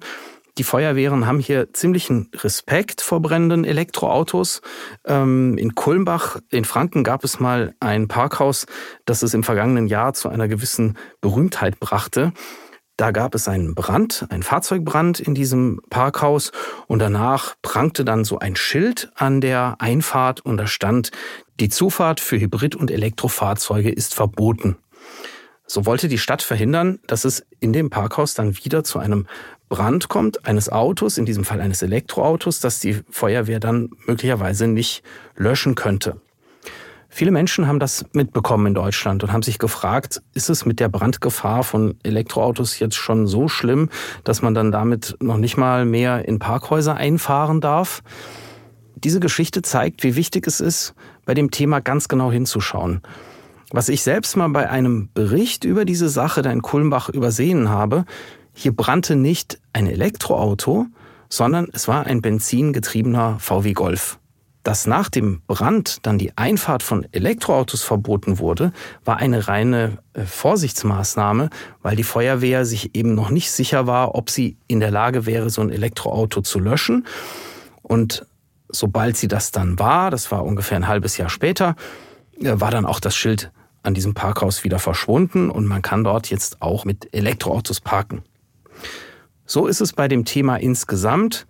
die 0.58 0.64
Feuerwehren 0.64 1.28
haben 1.28 1.40
hier 1.40 1.72
ziemlichen 1.74 2.32
Respekt 2.36 3.02
vor 3.02 3.22
brennenden 3.22 3.64
Elektroautos. 3.64 4.62
Ähm, 5.06 5.58
in 5.58 5.76
Kulmbach 5.76 6.40
in 6.50 6.66
Franken 6.66 7.04
gab 7.04 7.24
es 7.24 7.40
mal 7.40 7.76
ein 7.80 8.08
Parkhaus, 8.08 8.66
das 9.06 9.22
es 9.22 9.34
im 9.34 9.44
vergangenen 9.44 9.88
Jahr 9.88 10.14
zu 10.14 10.30
einer 10.30 10.48
gewissen 10.48 10.98
Berühmtheit 11.22 11.80
brachte. 11.80 12.34
Da 12.98 13.12
gab 13.12 13.36
es 13.36 13.48
einen 13.48 13.76
Brand, 13.76 14.26
einen 14.30 14.42
Fahrzeugbrand 14.42 15.20
in 15.20 15.36
diesem 15.36 15.82
Parkhaus 15.92 16.52
und 16.88 16.98
danach 16.98 17.56
prangte 17.62 18.04
dann 18.04 18.26
so 18.26 18.40
ein 18.40 18.56
Schild 18.56 19.12
an 19.14 19.40
der 19.40 19.76
Einfahrt 19.78 20.42
und 20.42 20.58
da 20.58 20.66
stand, 20.66 21.12
die 21.60 21.70
Zufahrt 21.70 22.20
für 22.20 22.40
Hybrid- 22.40 22.76
und 22.76 22.90
Elektrofahrzeuge 22.90 23.92
ist 23.92 24.16
verboten. 24.16 24.78
So 25.68 25.86
wollte 25.86 26.08
die 26.08 26.18
Stadt 26.18 26.42
verhindern, 26.42 27.00
dass 27.06 27.24
es 27.24 27.46
in 27.60 27.72
dem 27.72 27.92
Parkhaus 27.92 28.34
dann 28.34 28.58
wieder 28.58 28.84
zu 28.84 28.98
einem 28.98 29.28
Brand 29.70 30.08
kommt 30.08 30.48
eines 30.48 30.70
Autos, 30.70 31.20
in 31.20 31.26
diesem 31.26 31.44
Fall 31.44 31.62
eines 31.62 31.84
Elektroautos, 31.84 32.62
das 32.62 32.80
die 32.80 33.02
Feuerwehr 33.12 33.60
dann 33.60 33.92
möglicherweise 34.08 34.68
nicht 34.68 35.04
löschen 35.36 35.76
könnte. 35.76 36.20
Viele 37.18 37.32
Menschen 37.32 37.66
haben 37.66 37.80
das 37.80 38.06
mitbekommen 38.14 38.68
in 38.68 38.74
Deutschland 38.76 39.24
und 39.24 39.34
haben 39.34 39.42
sich 39.42 39.58
gefragt, 39.58 40.22
ist 40.36 40.52
es 40.52 40.68
mit 40.68 40.80
der 40.80 40.88
Brandgefahr 40.88 41.64
von 41.64 41.96
Elektroautos 42.04 42.78
jetzt 42.78 42.96
schon 42.96 43.26
so 43.26 43.48
schlimm, 43.48 43.90
dass 44.24 44.44
man 44.44 44.54
dann 44.54 44.72
damit 44.72 45.18
noch 45.20 45.38
nicht 45.38 45.58
mal 45.58 45.84
mehr 45.84 46.28
in 46.28 46.38
Parkhäuser 46.38 46.94
einfahren 46.94 47.60
darf? 47.60 48.04
Diese 48.94 49.20
Geschichte 49.20 49.64
zeigt, 49.64 50.04
wie 50.04 50.16
wichtig 50.16 50.46
es 50.46 50.60
ist, 50.60 50.94
bei 51.26 51.34
dem 51.34 51.50
Thema 51.50 51.80
ganz 51.80 52.08
genau 52.08 52.32
hinzuschauen. 52.32 53.02
Was 53.72 53.90
ich 53.90 54.04
selbst 54.04 54.38
mal 54.38 54.50
bei 54.50 54.70
einem 54.70 55.10
Bericht 55.16 55.64
über 55.64 55.86
diese 55.86 56.10
Sache 56.10 56.44
da 56.44 56.52
in 56.52 56.62
Kulmbach 56.62 57.10
übersehen 57.10 57.70
habe, 57.70 58.06
hier 58.54 58.76
brannte 58.76 59.16
nicht 59.16 59.60
ein 59.74 59.88
Elektroauto, 59.88 60.86
sondern 61.30 61.68
es 61.74 61.88
war 61.88 62.06
ein 62.06 62.22
benzingetriebener 62.22 63.38
VW 63.40 63.74
Golf. 63.74 64.20
Dass 64.68 64.86
nach 64.86 65.08
dem 65.08 65.44
Brand 65.48 66.06
dann 66.06 66.18
die 66.18 66.38
Einfahrt 66.38 66.84
von 66.84 67.08
Elektroautos 67.14 67.84
verboten 67.84 68.38
wurde, 68.38 68.74
war 69.06 69.16
eine 69.16 69.48
reine 69.48 70.00
äh, 70.12 70.26
Vorsichtsmaßnahme, 70.26 71.50
weil 71.82 71.96
die 71.96 72.04
Feuerwehr 72.04 72.66
sich 72.66 72.94
eben 72.94 73.16
noch 73.16 73.30
nicht 73.30 73.50
sicher 73.50 73.88
war, 73.88 74.16
ob 74.16 74.30
sie 74.30 74.58
in 74.68 74.82
der 74.82 74.92
Lage 74.92 75.26
wäre, 75.26 75.50
so 75.50 75.62
ein 75.62 75.70
Elektroauto 75.70 76.42
zu 76.42 76.60
löschen. 76.60 77.08
Und 77.82 78.26
sobald 78.68 79.16
sie 79.16 79.30
das 79.30 79.54
dann 79.54 79.80
war, 79.80 80.12
das 80.12 80.34
war 80.34 80.44
ungefähr 80.44 80.76
ein 80.76 80.90
halbes 80.90 81.16
Jahr 81.16 81.30
später, 81.30 81.78
äh, 82.38 82.60
war 82.60 82.70
dann 82.70 82.86
auch 82.86 83.00
das 83.00 83.16
Schild 83.16 83.54
an 83.84 83.94
diesem 83.94 84.16
Parkhaus 84.16 84.66
wieder 84.66 84.80
verschwunden 84.80 85.50
und 85.50 85.66
man 85.66 85.82
kann 85.82 86.04
dort 86.04 86.30
jetzt 86.30 86.62
auch 86.62 86.84
mit 86.84 87.08
Elektroautos 87.14 87.80
parken. 87.80 88.22
So 89.46 89.66
ist 89.66 89.80
es 89.80 89.94
bei 89.94 90.10
dem 90.10 90.26
Thema 90.26 90.58
insgesamt. 90.58 91.48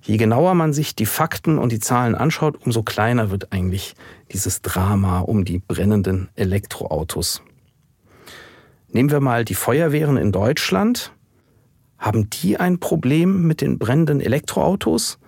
Je 0.00 0.16
genauer 0.16 0.54
man 0.54 0.72
sich 0.72 0.94
die 0.94 1.06
Fakten 1.06 1.58
und 1.58 1.72
die 1.72 1.80
Zahlen 1.80 2.14
anschaut, 2.14 2.58
umso 2.64 2.82
kleiner 2.82 3.30
wird 3.30 3.52
eigentlich 3.52 3.94
dieses 4.32 4.62
Drama 4.62 5.20
um 5.20 5.44
die 5.44 5.58
brennenden 5.58 6.28
Elektroautos. 6.34 7.42
Nehmen 8.90 9.10
wir 9.10 9.20
mal 9.20 9.44
die 9.44 9.54
Feuerwehren 9.54 10.16
in 10.16 10.32
Deutschland. 10.32 11.12
Haben 11.98 12.30
die 12.30 12.56
ein 12.56 12.78
Problem 12.78 13.46
mit 13.46 13.60
den 13.60 13.78
brennenden 13.78 14.20
Elektroautos? 14.20 15.18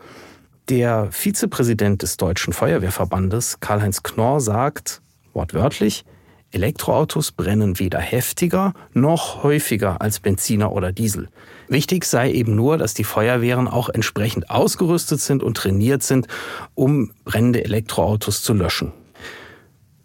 Der 0.69 1.09
Vizepräsident 1.11 2.03
des 2.03 2.17
Deutschen 2.17 2.53
Feuerwehrverbandes, 2.53 3.61
Karl-Heinz 3.61 4.03
Knorr, 4.03 4.41
sagt 4.41 5.03
wortwörtlich, 5.33 6.05
Elektroautos 6.53 7.31
brennen 7.31 7.79
weder 7.79 8.01
heftiger 8.01 8.75
noch 8.93 9.45
häufiger 9.45 10.01
als 10.01 10.19
Benziner 10.19 10.73
oder 10.73 10.91
Diesel. 10.91 11.29
Wichtig 11.69 12.05
sei 12.05 12.33
eben 12.33 12.57
nur, 12.57 12.77
dass 12.77 12.95
die 12.95 13.05
Feuerwehren 13.05 13.69
auch 13.69 13.89
entsprechend 13.89 14.51
ausgerüstet 14.51 15.21
sind 15.21 15.45
und 15.45 15.57
trainiert 15.57 16.03
sind, 16.03 16.27
um 16.75 17.13
brennende 17.25 17.65
Elektroautos 17.65 18.43
zu 18.43 18.53
löschen. 18.55 18.93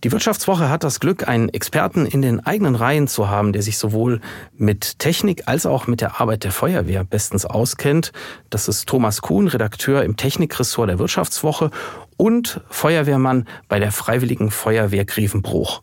Die 0.04 0.12
Wirtschaftswoche 0.12 0.70
hat 0.70 0.84
das 0.84 1.00
Glück, 1.00 1.28
einen 1.28 1.50
Experten 1.50 2.06
in 2.06 2.22
den 2.22 2.46
eigenen 2.46 2.76
Reihen 2.76 3.08
zu 3.08 3.28
haben, 3.28 3.54
der 3.54 3.64
sich 3.64 3.80
sowohl 3.80 4.22
mit 4.56 5.00
Technik 5.00 5.48
als 5.48 5.66
auch 5.66 5.88
mit 5.88 6.00
der 6.00 6.22
Arbeit 6.22 6.44
der 6.44 6.52
Feuerwehr 6.52 7.04
bestens 7.04 7.48
auskennt. 7.48 8.12
Das 8.52 8.68
ist 8.68 8.88
Thomas 8.88 9.24
Kuhn, 9.24 9.48
Redakteur 9.48 10.04
im 10.04 10.16
Technikressort 10.16 10.90
der 10.90 11.00
Wirtschaftswoche 11.00 11.72
und 12.18 12.62
Feuerwehrmann 12.70 13.48
bei 13.68 13.80
der 13.80 13.92
Freiwilligen 13.92 14.52
Feuerwehr 14.52 15.06
Grevenbruch. 15.06 15.82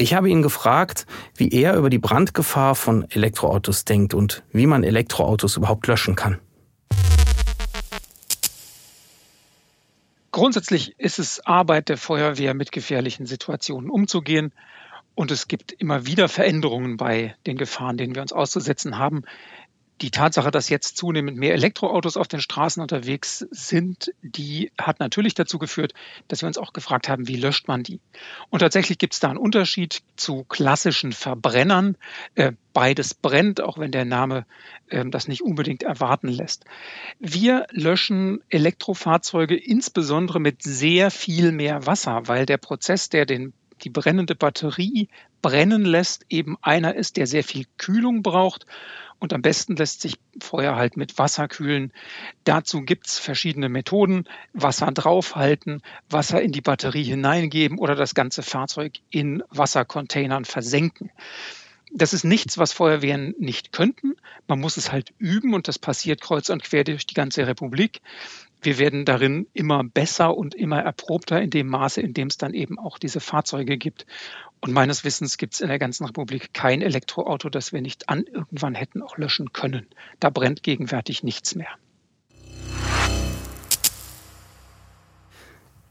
Ich 0.00 0.14
habe 0.14 0.30
ihn 0.30 0.42
gefragt, 0.42 1.06
wie 1.34 1.48
er 1.48 1.74
über 1.74 1.90
die 1.90 1.98
Brandgefahr 1.98 2.76
von 2.76 3.10
Elektroautos 3.10 3.84
denkt 3.84 4.14
und 4.14 4.44
wie 4.52 4.66
man 4.66 4.84
Elektroautos 4.84 5.56
überhaupt 5.56 5.88
löschen 5.88 6.14
kann. 6.14 6.38
Grundsätzlich 10.30 10.94
ist 10.98 11.18
es 11.18 11.44
Arbeit 11.44 11.88
der 11.88 11.96
Feuerwehr, 11.96 12.54
mit 12.54 12.70
gefährlichen 12.70 13.26
Situationen 13.26 13.90
umzugehen. 13.90 14.52
Und 15.16 15.32
es 15.32 15.48
gibt 15.48 15.72
immer 15.72 16.06
wieder 16.06 16.28
Veränderungen 16.28 16.96
bei 16.96 17.34
den 17.44 17.56
Gefahren, 17.56 17.96
denen 17.96 18.14
wir 18.14 18.22
uns 18.22 18.32
auszusetzen 18.32 18.98
haben 18.98 19.24
die 20.00 20.10
Tatsache, 20.10 20.50
dass 20.50 20.68
jetzt 20.68 20.96
zunehmend 20.96 21.36
mehr 21.38 21.54
Elektroautos 21.54 22.16
auf 22.16 22.28
den 22.28 22.40
Straßen 22.40 22.80
unterwegs 22.80 23.46
sind, 23.50 24.12
die 24.22 24.70
hat 24.78 25.00
natürlich 25.00 25.34
dazu 25.34 25.58
geführt, 25.58 25.92
dass 26.28 26.42
wir 26.42 26.46
uns 26.46 26.58
auch 26.58 26.72
gefragt 26.72 27.08
haben, 27.08 27.26
wie 27.26 27.36
löscht 27.36 27.66
man 27.66 27.82
die? 27.82 28.00
Und 28.50 28.60
tatsächlich 28.60 28.98
gibt 28.98 29.14
es 29.14 29.20
da 29.20 29.28
einen 29.28 29.38
Unterschied 29.38 30.02
zu 30.16 30.44
klassischen 30.44 31.12
Verbrennern. 31.12 31.96
Äh, 32.36 32.52
beides 32.72 33.14
brennt, 33.14 33.60
auch 33.60 33.78
wenn 33.78 33.90
der 33.90 34.04
Name 34.04 34.46
äh, 34.88 35.04
das 35.06 35.26
nicht 35.26 35.42
unbedingt 35.42 35.82
erwarten 35.82 36.28
lässt. 36.28 36.64
Wir 37.18 37.66
löschen 37.70 38.40
Elektrofahrzeuge 38.50 39.56
insbesondere 39.56 40.38
mit 40.38 40.62
sehr 40.62 41.10
viel 41.10 41.50
mehr 41.50 41.86
Wasser, 41.86 42.22
weil 42.26 42.46
der 42.46 42.58
Prozess, 42.58 43.08
der 43.08 43.26
den 43.26 43.52
die 43.78 43.90
brennende 43.90 44.34
Batterie 44.34 45.08
brennen 45.42 45.84
lässt, 45.84 46.26
eben 46.28 46.56
einer 46.62 46.94
ist, 46.94 47.16
der 47.16 47.26
sehr 47.26 47.44
viel 47.44 47.66
Kühlung 47.76 48.22
braucht 48.22 48.66
und 49.20 49.32
am 49.32 49.42
besten 49.42 49.76
lässt 49.76 50.00
sich 50.00 50.18
Feuer 50.40 50.76
halt 50.76 50.96
mit 50.96 51.18
Wasser 51.18 51.48
kühlen. 51.48 51.92
Dazu 52.44 52.82
gibt's 52.82 53.18
verschiedene 53.18 53.68
Methoden. 53.68 54.28
Wasser 54.52 54.92
draufhalten, 54.92 55.82
Wasser 56.08 56.40
in 56.40 56.52
die 56.52 56.60
Batterie 56.60 57.02
hineingeben 57.02 57.78
oder 57.78 57.96
das 57.96 58.14
ganze 58.14 58.42
Fahrzeug 58.42 58.98
in 59.10 59.42
Wassercontainern 59.50 60.44
versenken. 60.44 61.10
Das 61.90 62.12
ist 62.12 62.24
nichts, 62.24 62.58
was 62.58 62.72
Feuerwehren 62.72 63.34
nicht 63.38 63.72
könnten. 63.72 64.14
Man 64.46 64.60
muss 64.60 64.76
es 64.76 64.92
halt 64.92 65.12
üben 65.18 65.54
und 65.54 65.68
das 65.68 65.78
passiert 65.78 66.20
kreuz 66.20 66.50
und 66.50 66.62
quer 66.62 66.84
durch 66.84 67.06
die 67.06 67.14
ganze 67.14 67.46
Republik 67.46 68.02
wir 68.60 68.78
werden 68.78 69.04
darin 69.04 69.46
immer 69.52 69.84
besser 69.84 70.36
und 70.36 70.54
immer 70.54 70.80
erprobter 70.80 71.40
in 71.40 71.50
dem 71.50 71.68
Maße, 71.68 72.00
in 72.00 72.14
dem 72.14 72.28
es 72.28 72.38
dann 72.38 72.54
eben 72.54 72.78
auch 72.78 72.98
diese 72.98 73.20
Fahrzeuge 73.20 73.78
gibt. 73.78 74.06
Und 74.60 74.72
meines 74.72 75.04
Wissens 75.04 75.38
gibt 75.38 75.54
es 75.54 75.60
in 75.60 75.68
der 75.68 75.78
ganzen 75.78 76.04
Republik 76.04 76.52
kein 76.52 76.82
Elektroauto, 76.82 77.48
das 77.48 77.72
wir 77.72 77.80
nicht 77.80 78.08
an 78.08 78.24
irgendwann 78.24 78.74
hätten 78.74 79.02
auch 79.02 79.16
löschen 79.16 79.52
können. 79.52 79.86
Da 80.18 80.30
brennt 80.30 80.62
gegenwärtig 80.62 81.22
nichts 81.22 81.54
mehr. 81.54 81.68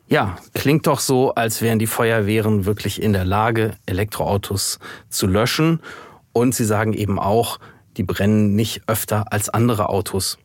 Ja, 0.09 0.37
klingt 0.53 0.87
doch 0.87 0.99
so, 0.99 1.35
als 1.35 1.61
wären 1.61 1.79
die 1.79 1.87
Feuerwehren 1.87 2.65
wirklich 2.65 3.01
in 3.01 3.11
der 3.11 3.25
Lage, 3.25 3.75
Elektroautos 3.85 4.79
zu 5.09 5.27
löschen. 5.27 5.81
Und 6.31 6.55
sie 6.55 6.65
sagen 6.65 6.93
eben 6.93 7.19
auch, 7.19 7.59
die 7.97 8.03
brennen 8.03 8.55
nicht 8.55 8.83
öfter 8.87 9.31
als 9.33 9.49
andere 9.49 9.89
Autos. 9.89 10.37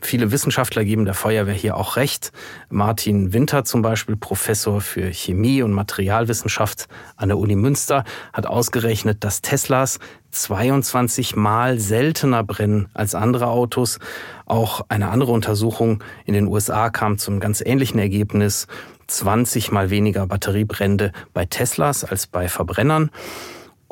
Viele 0.00 0.32
Wissenschaftler 0.32 0.84
geben 0.84 1.04
der 1.04 1.14
Feuerwehr 1.14 1.54
hier 1.54 1.76
auch 1.76 1.96
recht. 1.96 2.32
Martin 2.70 3.32
Winter 3.32 3.64
zum 3.64 3.82
Beispiel, 3.82 4.16
Professor 4.16 4.80
für 4.80 5.12
Chemie 5.12 5.62
und 5.62 5.72
Materialwissenschaft 5.72 6.88
an 7.16 7.28
der 7.28 7.38
Uni 7.38 7.56
Münster, 7.56 8.04
hat 8.32 8.46
ausgerechnet, 8.46 9.24
dass 9.24 9.42
Teslas 9.42 9.98
22 10.30 11.36
Mal 11.36 11.78
seltener 11.78 12.42
brennen 12.42 12.88
als 12.94 13.14
andere 13.14 13.48
Autos. 13.48 13.98
Auch 14.46 14.84
eine 14.88 15.10
andere 15.10 15.32
Untersuchung 15.32 16.02
in 16.24 16.34
den 16.34 16.46
USA 16.46 16.90
kam 16.90 17.18
zum 17.18 17.40
ganz 17.40 17.60
ähnlichen 17.60 17.98
Ergebnis. 17.98 18.66
20 19.06 19.70
mal 19.70 19.90
weniger 19.90 20.26
Batteriebrände 20.26 21.12
bei 21.32 21.44
Teslas 21.44 22.04
als 22.04 22.26
bei 22.26 22.48
Verbrennern. 22.48 23.10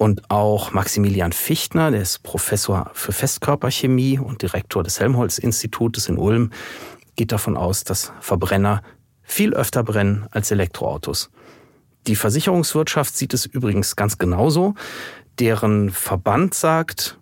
Und 0.02 0.32
auch 0.32 0.72
Maximilian 0.72 1.30
Fichtner, 1.30 1.92
der 1.92 2.02
ist 2.02 2.24
Professor 2.24 2.90
für 2.92 3.12
Festkörperchemie 3.12 4.18
und 4.18 4.42
Direktor 4.42 4.82
des 4.82 4.98
Helmholtz-Institutes 4.98 6.08
in 6.08 6.18
Ulm, 6.18 6.50
geht 7.14 7.30
davon 7.30 7.56
aus, 7.56 7.84
dass 7.84 8.12
Verbrenner 8.18 8.82
viel 9.22 9.54
öfter 9.54 9.84
brennen 9.84 10.26
als 10.32 10.50
Elektroautos. 10.50 11.30
Die 12.08 12.16
Versicherungswirtschaft 12.16 13.16
sieht 13.16 13.32
es 13.32 13.46
übrigens 13.46 13.94
ganz 13.94 14.18
genauso. 14.18 14.74
Deren 15.38 15.90
Verband 15.90 16.54
sagt, 16.54 17.20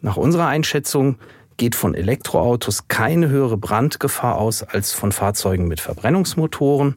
nach 0.00 0.16
unserer 0.16 0.46
Einschätzung 0.46 1.18
geht 1.56 1.74
von 1.74 1.96
Elektroautos 1.96 2.86
keine 2.86 3.28
höhere 3.28 3.56
Brandgefahr 3.56 4.38
aus 4.38 4.62
als 4.62 4.92
von 4.92 5.10
Fahrzeugen 5.10 5.66
mit 5.66 5.80
Verbrennungsmotoren. 5.80 6.94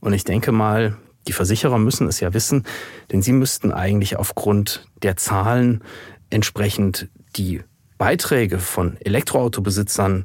Und 0.00 0.12
ich 0.12 0.24
denke 0.24 0.50
mal, 0.50 0.96
die 1.26 1.32
Versicherer 1.32 1.78
müssen 1.78 2.08
es 2.08 2.20
ja 2.20 2.34
wissen, 2.34 2.64
denn 3.10 3.22
sie 3.22 3.32
müssten 3.32 3.72
eigentlich 3.72 4.16
aufgrund 4.16 4.86
der 5.02 5.16
Zahlen 5.16 5.82
entsprechend 6.30 7.08
die 7.36 7.62
Beiträge 7.98 8.58
von 8.58 8.96
Elektroautobesitzern 8.98 10.24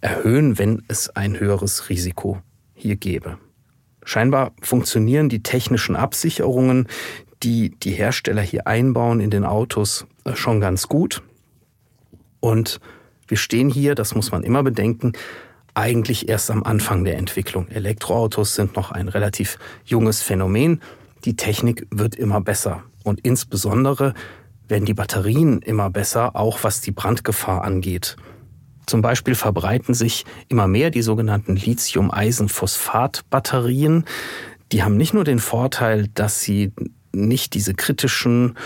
erhöhen, 0.00 0.58
wenn 0.58 0.82
es 0.88 1.10
ein 1.10 1.38
höheres 1.38 1.88
Risiko 1.88 2.40
hier 2.74 2.96
gäbe. 2.96 3.38
Scheinbar 4.04 4.52
funktionieren 4.62 5.28
die 5.28 5.42
technischen 5.42 5.96
Absicherungen, 5.96 6.88
die 7.42 7.70
die 7.78 7.92
Hersteller 7.92 8.42
hier 8.42 8.66
einbauen 8.66 9.20
in 9.20 9.30
den 9.30 9.44
Autos, 9.44 10.06
äh, 10.24 10.34
schon 10.34 10.60
ganz 10.60 10.88
gut. 10.88 11.22
Und 12.40 12.80
wir 13.28 13.36
stehen 13.36 13.70
hier, 13.70 13.94
das 13.94 14.14
muss 14.14 14.30
man 14.32 14.42
immer 14.42 14.62
bedenken, 14.62 15.12
eigentlich 15.74 16.28
erst 16.28 16.50
am 16.50 16.62
Anfang 16.62 17.04
der 17.04 17.18
Entwicklung. 17.18 17.68
Elektroautos 17.68 18.54
sind 18.54 18.76
noch 18.76 18.92
ein 18.92 19.08
relativ 19.08 19.58
junges 19.84 20.22
Phänomen. 20.22 20.80
Die 21.24 21.36
Technik 21.36 21.86
wird 21.90 22.14
immer 22.14 22.40
besser. 22.40 22.84
Und 23.04 23.20
insbesondere 23.20 24.14
werden 24.68 24.84
die 24.84 24.94
Batterien 24.94 25.60
immer 25.62 25.90
besser, 25.90 26.36
auch 26.36 26.62
was 26.62 26.80
die 26.80 26.92
Brandgefahr 26.92 27.64
angeht. 27.64 28.16
Zum 28.86 29.02
Beispiel 29.02 29.34
verbreiten 29.34 29.92
sich 29.94 30.24
immer 30.48 30.66
mehr 30.66 30.90
die 30.90 31.02
sogenannten 31.02 31.56
Lithium-Eisenphosphat-Batterien. 31.56 34.06
Die 34.72 34.82
haben 34.82 34.96
nicht 34.96 35.12
nur 35.14 35.24
den 35.24 35.38
Vorteil, 35.38 36.08
dass 36.08 36.40
sie 36.40 36.72
nicht 37.12 37.54
diese 37.54 37.74
kritischen 37.74 38.56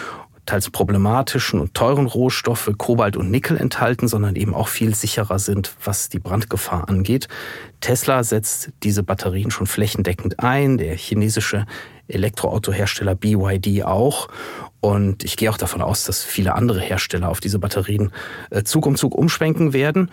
teils 0.46 0.70
problematischen 0.70 1.60
und 1.60 1.74
teuren 1.74 2.06
Rohstoffe 2.06 2.70
Kobalt 2.76 3.16
und 3.16 3.30
Nickel 3.30 3.56
enthalten, 3.56 4.08
sondern 4.08 4.36
eben 4.36 4.54
auch 4.54 4.68
viel 4.68 4.94
sicherer 4.94 5.38
sind, 5.38 5.74
was 5.84 6.08
die 6.08 6.18
Brandgefahr 6.18 6.88
angeht. 6.88 7.28
Tesla 7.80 8.22
setzt 8.22 8.70
diese 8.82 9.02
Batterien 9.02 9.50
schon 9.50 9.66
flächendeckend 9.66 10.40
ein, 10.40 10.78
der 10.78 10.96
chinesische 10.96 11.66
Elektroautohersteller 12.08 13.14
BYD 13.14 13.84
auch. 13.84 14.28
Und 14.80 15.24
ich 15.24 15.36
gehe 15.36 15.50
auch 15.50 15.56
davon 15.56 15.80
aus, 15.80 16.04
dass 16.04 16.22
viele 16.22 16.54
andere 16.54 16.80
Hersteller 16.80 17.30
auf 17.30 17.40
diese 17.40 17.58
Batterien 17.58 18.12
äh, 18.50 18.62
Zug 18.64 18.86
um 18.86 18.96
Zug 18.96 19.14
umschwenken 19.14 19.72
werden. 19.72 20.10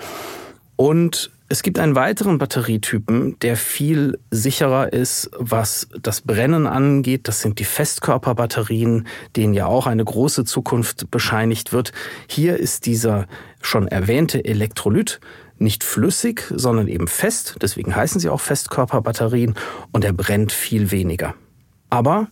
Und 0.78 1.32
es 1.52 1.64
gibt 1.64 1.80
einen 1.80 1.96
weiteren 1.96 2.38
Batterietypen, 2.38 3.38
der 3.40 3.58
viel 3.58 4.18
sicherer 4.32 4.94
ist, 4.94 5.30
was 5.38 5.90
das 6.02 6.22
Brennen 6.22 6.66
angeht. 6.66 7.28
Das 7.28 7.42
sind 7.42 7.60
die 7.60 7.66
Festkörperbatterien, 7.66 9.06
denen 9.36 9.54
ja 9.54 9.66
auch 9.66 9.86
eine 9.86 10.06
große 10.06 10.46
Zukunft 10.46 11.12
bescheinigt 11.12 11.74
wird. 11.74 11.92
Hier 12.28 12.56
ist 12.56 12.86
dieser 12.86 13.28
schon 13.62 13.90
erwähnte 13.90 14.46
Elektrolyt 14.46 15.20
nicht 15.58 15.84
flüssig, 15.84 16.46
sondern 16.56 16.88
eben 16.88 17.10
fest. 17.10 17.58
Deswegen 17.62 17.94
heißen 17.94 18.22
sie 18.22 18.30
auch 18.30 18.40
Festkörperbatterien 18.40 19.56
und 19.92 20.06
er 20.06 20.14
brennt 20.14 20.54
viel 20.54 20.90
weniger. 20.90 21.36
Aber 21.90 22.30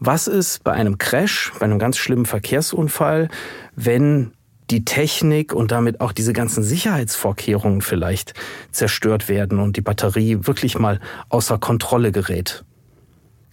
was 0.00 0.26
ist 0.26 0.64
bei 0.64 0.72
einem 0.72 0.98
Crash, 0.98 1.52
bei 1.60 1.66
einem 1.66 1.78
ganz 1.78 1.98
schlimmen 1.98 2.26
Verkehrsunfall, 2.26 3.28
wenn 3.76 4.32
die 4.70 4.84
Technik 4.84 5.52
und 5.52 5.70
damit 5.70 6.00
auch 6.00 6.12
diese 6.12 6.32
ganzen 6.32 6.62
Sicherheitsvorkehrungen 6.62 7.82
vielleicht 7.82 8.34
zerstört 8.72 9.28
werden 9.28 9.60
und 9.60 9.76
die 9.76 9.82
Batterie 9.82 10.38
wirklich 10.42 10.78
mal 10.78 11.00
außer 11.28 11.58
Kontrolle 11.58 12.12
gerät. 12.12 12.64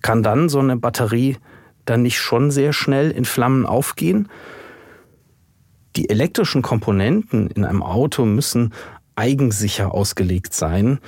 Kann 0.02 0.24
dann 0.24 0.50
so 0.50 0.60
eine 0.60 0.76
Batterie 0.78 1.38
dann 1.86 2.02
nicht 2.02 2.20
schon 2.20 2.52
sehr 2.52 2.74
schnell 2.74 3.12
in 3.12 3.26
Flammen 3.26 3.66
aufgehen? 3.66 4.28
Die 5.96 6.10
elektrischen 6.10 6.62
Komponenten 6.62 7.50
in 7.52 7.64
einem 7.64 7.84
Auto 7.84 8.26
müssen 8.26 8.74
eigensicher 9.16 9.94
ausgelegt 9.94 10.54
sein. 10.54 11.00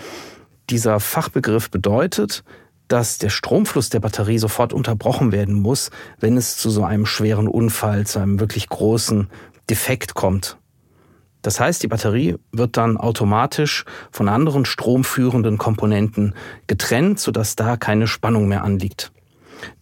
Dieser 0.69 0.99
Fachbegriff 0.99 1.71
bedeutet, 1.71 2.43
dass 2.87 3.17
der 3.17 3.29
Stromfluss 3.29 3.89
der 3.89 3.99
Batterie 3.99 4.37
sofort 4.37 4.71
unterbrochen 4.71 5.31
werden 5.31 5.55
muss, 5.55 5.89
wenn 6.19 6.37
es 6.37 6.57
zu 6.57 6.69
so 6.69 6.83
einem 6.83 7.07
schweren 7.07 7.47
Unfall, 7.47 8.05
zu 8.05 8.19
einem 8.19 8.39
wirklich 8.39 8.69
großen 8.69 9.27
Defekt 9.69 10.13
kommt. 10.13 10.57
Das 11.41 11.59
heißt, 11.59 11.83
die 11.83 11.87
Batterie 11.87 12.37
wird 12.51 12.75
dann 12.75 12.97
automatisch 12.97 13.85
von 14.11 14.29
anderen 14.29 14.65
stromführenden 14.65 15.59
Komponenten 15.59 16.33
getrennt, 16.65 17.19
sodass 17.19 17.55
da 17.55 17.77
keine 17.77 18.07
Spannung 18.07 18.47
mehr 18.47 18.63
anliegt. 18.63 19.11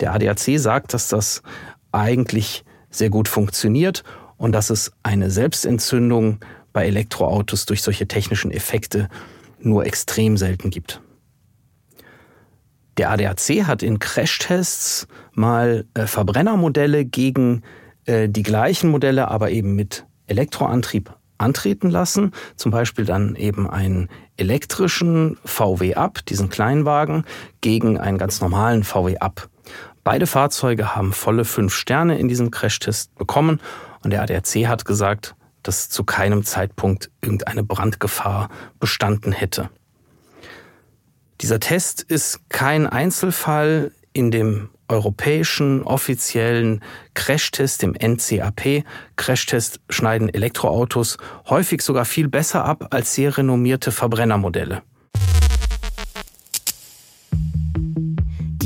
Der 0.01 0.13
ADAC 0.13 0.59
sagt, 0.59 0.93
dass 0.93 1.07
das 1.07 1.41
eigentlich 1.93 2.65
sehr 2.89 3.09
gut 3.09 3.27
funktioniert 3.27 4.03
und 4.37 4.51
dass 4.51 4.69
es 4.69 4.91
eine 5.03 5.31
Selbstentzündung 5.31 6.39
bei 6.73 6.85
Elektroautos 6.85 7.65
durch 7.65 7.81
solche 7.81 8.07
technischen 8.07 8.51
Effekte 8.51 9.07
nur 9.59 9.85
extrem 9.85 10.35
selten 10.35 10.69
gibt. 10.69 11.01
Der 12.97 13.09
ADAC 13.09 13.65
hat 13.65 13.81
in 13.81 13.99
Crashtests 13.99 15.07
mal 15.31 15.85
äh, 15.93 16.05
Verbrennermodelle 16.05 17.05
gegen 17.05 17.63
äh, 18.05 18.29
die 18.29 18.43
gleichen 18.43 18.89
Modelle, 18.89 19.29
aber 19.29 19.51
eben 19.51 19.75
mit 19.75 20.05
Elektroantrieb 20.27 21.13
antreten 21.37 21.89
lassen. 21.89 22.31
Zum 22.55 22.71
Beispiel 22.71 23.05
dann 23.05 23.35
eben 23.35 23.69
einen 23.69 24.09
elektrischen 24.37 25.37
VW 25.43 25.95
Up, 25.95 26.25
diesen 26.25 26.49
Kleinwagen, 26.49 27.25
gegen 27.61 27.99
einen 27.99 28.17
ganz 28.17 28.41
normalen 28.41 28.83
VW 28.83 29.17
Up. 29.17 29.49
Beide 30.03 30.27
Fahrzeuge 30.27 30.95
haben 30.95 31.13
volle 31.13 31.45
fünf 31.45 31.73
Sterne 31.73 32.17
in 32.17 32.27
diesem 32.27 32.51
Crashtest 32.51 33.15
bekommen 33.15 33.61
und 34.03 34.11
der 34.11 34.21
ADAC 34.21 34.67
hat 34.67 34.85
gesagt, 34.85 35.35
dass 35.61 35.89
zu 35.89 36.03
keinem 36.03 36.43
Zeitpunkt 36.43 37.09
irgendeine 37.21 37.63
Brandgefahr 37.63 38.49
bestanden 38.79 39.31
hätte. 39.31 39.69
Dieser 41.39 41.59
Test 41.59 42.01
ist 42.01 42.49
kein 42.49 42.85
Einzelfall 42.85 43.91
in 44.11 44.29
dem 44.29 44.69
europäischen 44.93 45.83
offiziellen 45.83 46.81
Crashtest, 47.13 47.81
dem 47.81 47.93
NCAP. 47.93 48.83
Crashtest 49.15 49.79
schneiden 49.89 50.29
Elektroautos 50.29 51.17
häufig 51.49 51.81
sogar 51.81 52.05
viel 52.05 52.27
besser 52.27 52.63
ab 52.63 52.87
als 52.91 53.15
sehr 53.15 53.37
renommierte 53.37 53.91
Verbrennermodelle. 53.91 54.83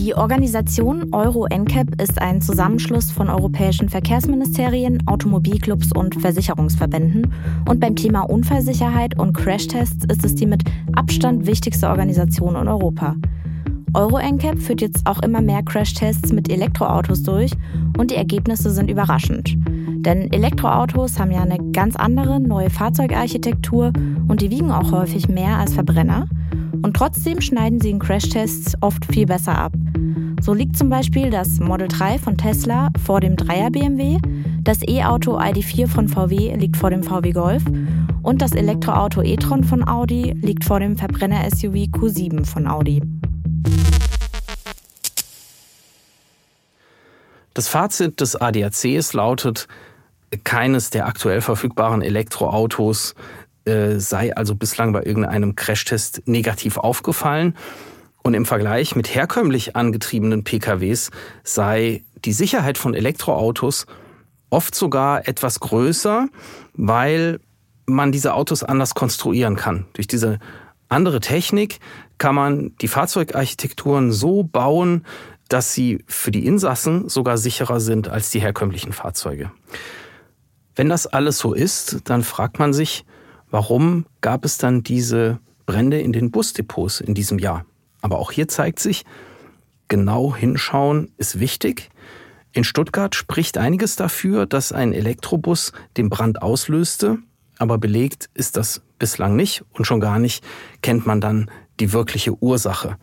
Die 0.08 0.16
Organisation 0.16 1.14
Euro 1.14 1.48
NCAP 1.48 2.02
ist 2.02 2.22
ein 2.22 2.42
Zusammenschluss 2.42 3.12
von 3.12 3.28
europäischen 3.28 3.90
Verkehrsministerien, 3.90 5.06
Automobilclubs 5.06 5.92
und 5.92 6.22
Versicherungsverbänden. 6.22 7.34
Und 7.68 7.82
beim 7.82 7.98
Thema 7.98 8.22
Unfallsicherheit 8.22 9.20
und 9.20 9.34
Crashtests 9.34 10.06
ist 10.06 10.24
es 10.24 10.36
die 10.36 10.46
mit 10.46 10.64
Abstand 10.94 11.46
wichtigste 11.46 11.90
Organisation 11.90 12.56
in 12.56 12.70
Europa. 12.70 13.18
Euro 13.94 14.20
NCAP 14.20 14.60
führt 14.60 14.82
jetzt 14.82 15.06
auch 15.08 15.22
immer 15.24 15.42
mehr 15.42 15.64
Crashtests 15.64 16.32
mit 16.34 16.50
Elektroautos 16.52 17.24
durch 17.24 17.52
und 17.98 18.12
die 18.12 18.16
Ergebnisse 18.16 18.72
sind 18.72 18.90
überraschend. 18.90 19.56
Denn 20.06 20.32
Elektroautos 20.32 21.20
haben 21.20 21.32
ja 21.32 21.42
eine 21.42 21.58
ganz 21.72 21.96
andere 21.96 22.40
neue 22.40 22.70
Fahrzeugarchitektur 22.70 23.92
und 24.28 24.42
die 24.42 24.52
wiegen 24.52 24.72
auch 24.72 24.92
häufig 24.92 25.28
mehr 25.28 25.58
als 25.58 25.74
Verbrenner. 25.74 26.28
Und 26.82 26.96
trotzdem 26.96 27.42
schneiden 27.42 27.82
sie 27.82 27.90
in 27.90 28.00
Crashtests 28.00 28.76
oft 28.82 29.06
viel 29.06 29.26
besser 29.26 29.58
ab. 29.58 29.74
So 30.42 30.54
liegt 30.54 30.78
zum 30.78 30.90
Beispiel 30.90 31.30
das 31.30 31.60
Model 31.60 31.88
3 31.88 32.20
von 32.20 32.38
Tesla 32.38 32.90
vor 33.04 33.20
dem 33.20 33.36
3er 33.36 33.72
BMW, 33.72 34.18
das 34.64 34.80
E-Auto 34.88 35.40
ID4 35.40 35.88
von 35.88 36.08
VW 36.08 36.56
liegt 36.56 36.78
vor 36.78 36.90
dem 36.90 37.02
VW 37.02 37.32
Golf 37.32 37.64
und 38.22 38.42
das 38.42 38.52
Elektroauto 38.52 39.22
e-tron 39.22 39.64
von 39.64 39.88
Audi 39.88 40.34
liegt 40.42 40.66
vor 40.66 40.80
dem 40.80 40.98
Verbrenner-SUV 40.98 41.90
Q7 41.90 42.46
von 42.46 42.68
Audi. 42.68 43.02
Das 47.58 47.70
Fazit 47.70 48.22
des 48.22 48.36
ADACs 48.36 49.14
lautet, 49.14 49.68
keines 50.44 50.92
der 50.92 51.08
aktuell 51.08 51.42
verfügbaren 51.42 52.04
Elektroautos 52.04 53.16
äh, 53.66 53.98
sei 53.98 54.36
also 54.38 54.54
bislang 54.54 54.94
bei 54.94 55.02
irgendeinem 55.02 55.56
Crashtest 55.56 56.22
negativ 56.28 56.78
aufgefallen. 56.78 57.56
Und 58.22 58.36
im 58.36 58.46
Vergleich 58.46 58.96
mit 58.96 59.16
herkömmlich 59.16 59.76
angetriebenen 59.76 60.44
PKWs 60.44 61.10
sei 61.44 62.04
die 62.26 62.32
Sicherheit 62.32 62.78
von 62.78 62.94
Elektroautos 62.94 63.88
oft 64.52 64.76
sogar 64.76 65.28
etwas 65.28 65.60
größer, 65.60 66.28
weil 66.76 67.40
man 67.88 68.12
diese 68.12 68.36
Autos 68.36 68.62
anders 68.62 68.94
konstruieren 68.94 69.56
kann. 69.56 69.88
Durch 69.94 70.06
diese 70.06 70.38
andere 70.90 71.22
Technik 71.22 71.80
kann 72.20 72.36
man 72.36 72.76
die 72.82 72.88
Fahrzeugarchitekturen 72.88 74.12
so 74.12 74.44
bauen, 74.44 75.06
dass 75.48 75.74
sie 75.74 76.04
für 76.08 76.32
die 76.32 76.46
Insassen 76.46 77.10
sogar 77.10 77.38
sicherer 77.38 77.80
sind 77.80 78.08
als 78.08 78.30
die 78.30 78.40
herkömmlichen 78.40 78.94
Fahrzeuge. 78.94 79.52
Wenn 80.76 80.90
das 80.90 81.08
alles 81.08 81.40
so 81.40 81.54
ist, 81.54 82.02
dann 82.06 82.24
fragt 82.24 82.60
man 82.60 82.74
sich, 82.74 83.06
warum 83.50 84.06
gab 84.22 84.46
es 84.46 84.58
dann 84.58 84.84
diese 84.84 85.40
Brände 85.66 86.00
in 86.00 86.14
den 86.14 86.32
Busdepots 86.32 87.02
in 87.02 87.14
diesem 87.14 87.40
Jahr? 87.40 87.66
Aber 88.02 88.20
auch 88.20 88.32
hier 88.32 88.48
zeigt 88.48 88.80
sich, 88.80 89.04
genau 89.88 90.36
hinschauen 90.36 91.12
ist 91.18 91.40
wichtig. 91.40 91.90
In 92.52 92.64
Stuttgart 92.64 93.16
spricht 93.16 93.58
einiges 93.58 93.96
dafür, 93.96 94.46
dass 94.46 94.72
ein 94.72 94.94
Elektrobus 94.94 95.74
den 95.98 96.10
Brand 96.10 96.42
auslöste, 96.42 97.18
aber 97.58 97.78
belegt 97.78 98.30
ist 98.34 98.58
das 98.58 98.82
bislang 99.00 99.36
nicht 99.36 99.64
und 99.74 99.86
schon 99.86 100.00
gar 100.00 100.20
nicht 100.20 100.44
kennt 100.82 101.06
man 101.06 101.22
dann 101.22 101.50
die 101.80 101.94
wirkliche 101.94 102.34
Ursache. 102.42 102.98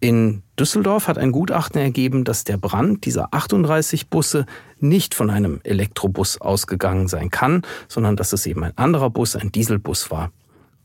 In 0.00 0.42
Düsseldorf 0.58 1.08
hat 1.08 1.18
ein 1.18 1.32
Gutachten 1.32 1.80
ergeben, 1.80 2.24
dass 2.24 2.44
der 2.44 2.56
Brand 2.56 3.04
dieser 3.04 3.34
38 3.34 4.08
Busse 4.08 4.46
nicht 4.78 5.14
von 5.14 5.28
einem 5.28 5.60
Elektrobus 5.64 6.40
ausgegangen 6.40 7.08
sein 7.08 7.30
kann, 7.30 7.62
sondern 7.88 8.14
dass 8.14 8.32
es 8.32 8.46
eben 8.46 8.62
ein 8.62 8.76
anderer 8.78 9.10
Bus, 9.10 9.34
ein 9.34 9.50
Dieselbus 9.50 10.10
war. 10.10 10.30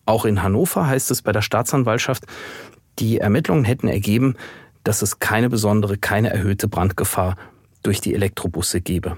Auch 0.06 0.26
in 0.26 0.42
Hannover 0.42 0.88
heißt 0.88 1.12
es 1.12 1.22
bei 1.22 1.32
der 1.32 1.44
Staatsanwaltschaft, 1.44 2.26
die 3.00 3.20
Ermittlungen 3.20 3.66
hätten 3.66 3.88
ergeben, 3.88 4.36
dass 4.84 5.02
es 5.02 5.20
keine 5.20 5.50
besondere, 5.50 5.98
keine 5.98 6.32
erhöhte 6.32 6.68
Brandgefahr 6.68 7.36
durch 7.84 8.02
die 8.02 8.14
Elektrobusse 8.14 8.82
gebe. 8.82 9.18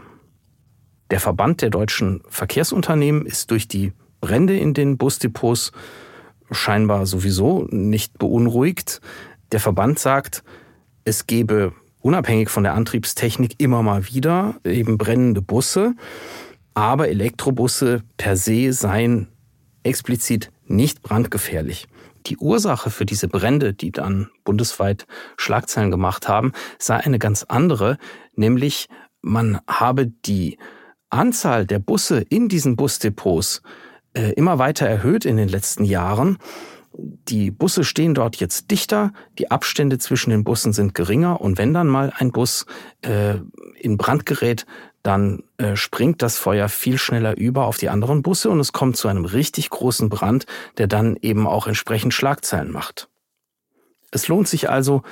Der 1.12 1.20
Verband 1.20 1.62
der 1.62 1.70
deutschen 1.70 2.22
Verkehrsunternehmen 2.30 3.26
ist 3.26 3.52
durch 3.52 3.68
die 3.68 3.94
Brände 4.22 4.58
in 4.58 4.74
den 4.74 4.98
Busdepots 4.98 5.72
scheinbar 6.52 7.06
sowieso 7.06 7.68
nicht 7.70 8.18
beunruhigt. 8.18 9.02
Der 9.56 9.62
Verband 9.62 10.00
sagt, 10.00 10.44
es 11.06 11.28
gebe 11.28 11.72
unabhängig 12.02 12.50
von 12.50 12.64
der 12.64 12.74
Antriebstechnik 12.74 13.58
immer 13.58 13.84
mal 13.84 14.06
wieder 14.10 14.56
eben 14.66 14.98
brennende 14.98 15.42
Busse, 15.42 15.94
aber 16.74 17.08
Elektrobusse 17.08 18.04
per 18.18 18.36
se 18.36 18.74
seien 18.74 19.30
explizit 19.84 20.52
nicht 20.66 21.04
brandgefährlich. 21.04 21.88
Die 22.26 22.36
Ursache 22.36 22.90
für 22.90 23.06
diese 23.06 23.30
Brände, 23.30 23.74
die 23.74 23.94
dann 23.94 24.30
bundesweit 24.44 25.08
Schlagzeilen 25.38 25.90
gemacht 25.90 26.28
haben, 26.28 26.52
sei 26.78 26.98
eine 26.98 27.18
ganz 27.18 27.44
andere, 27.44 27.98
nämlich 28.36 28.90
man 29.22 29.62
habe 29.70 30.08
die 30.26 30.58
Anzahl 31.10 31.66
der 31.66 31.80
Busse 31.80 32.20
in 32.20 32.50
diesen 32.50 32.76
Busdepots 32.76 33.62
äh, 34.16 34.34
immer 34.34 34.60
weiter 34.60 34.86
erhöht 34.86 35.24
in 35.24 35.38
den 35.38 35.48
letzten 35.48 35.86
Jahren. 35.86 36.40
Die 36.98 37.52
Busse 37.52 37.84
stehen 37.84 38.14
dort 38.14 38.38
jetzt 38.38 38.72
dichter, 38.72 39.12
die 39.38 39.52
Abstände 39.52 39.98
zwischen 39.98 40.30
den 40.30 40.44
Bussen 40.44 40.72
sind 40.72 40.94
geringer 40.94 41.42
und 41.42 41.58
wenn 41.58 41.74
dann 41.74 41.88
mal 41.88 42.14
ein 42.18 42.32
Bus 42.32 42.66
äh, 43.02 43.36
in 43.80 43.98
Brand 43.98 44.26
gerät, 44.26 44.66
dann 45.04 45.44
äh, 45.58 45.76
springt 45.76 46.22
das 46.22 46.38
Feuer 46.38 46.70
viel 46.70 46.98
schneller 46.98 47.38
über 47.38 47.66
auf 47.66 47.78
die 47.78 47.90
anderen 47.90 48.22
Busse 48.22 48.50
und 48.50 48.60
es 48.60 48.72
kommt 48.72 48.98
zu 48.98 49.08
einem 49.08 49.26
richtig 49.26 49.70
großen 49.70 50.10
Brand, 50.10 50.46
der 50.78 50.88
dann 50.88 51.18
eben 51.22 51.48
auch 51.48 51.68
entsprechend 51.68 52.14
Schlagzeilen 52.14 52.72
macht. 52.72 53.10
Es 54.12 54.28
lohnt 54.28 54.48
sich 54.48 54.70
also, 54.70 55.04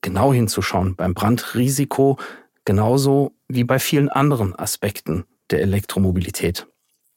genau 0.00 0.32
hinzuschauen 0.32 0.96
beim 0.96 1.14
Brandrisiko, 1.14 2.18
genauso 2.64 3.32
wie 3.48 3.64
bei 3.64 3.78
vielen 3.78 4.08
anderen 4.08 4.58
Aspekten 4.58 5.24
der 5.50 5.60
Elektromobilität. 5.60 6.66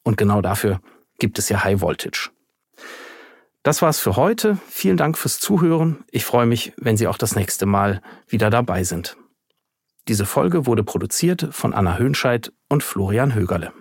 Und 0.02 0.16
genau 0.16 0.42
dafür 0.42 0.80
gibt 1.18 1.38
es 1.38 1.48
ja 1.48 1.64
High 1.64 1.80
Voltage. 1.80 2.30
Das 3.64 3.80
war's 3.80 3.98
für 3.98 4.16
heute. 4.16 4.58
Vielen 4.68 4.98
Dank 4.98 5.16
fürs 5.16 5.40
Zuhören. 5.40 6.04
Ich 6.10 6.26
freue 6.26 6.44
mich, 6.44 6.74
wenn 6.76 6.98
Sie 6.98 7.08
auch 7.08 7.16
das 7.16 7.34
nächste 7.34 7.64
Mal 7.64 8.02
wieder 8.28 8.50
dabei 8.50 8.84
sind. 8.84 9.16
Diese 10.06 10.26
Folge 10.26 10.66
wurde 10.66 10.84
produziert 10.84 11.48
von 11.50 11.72
Anna 11.72 11.96
Höhnscheid 11.96 12.52
und 12.68 12.82
Florian 12.82 13.34
Högerle. 13.34 13.72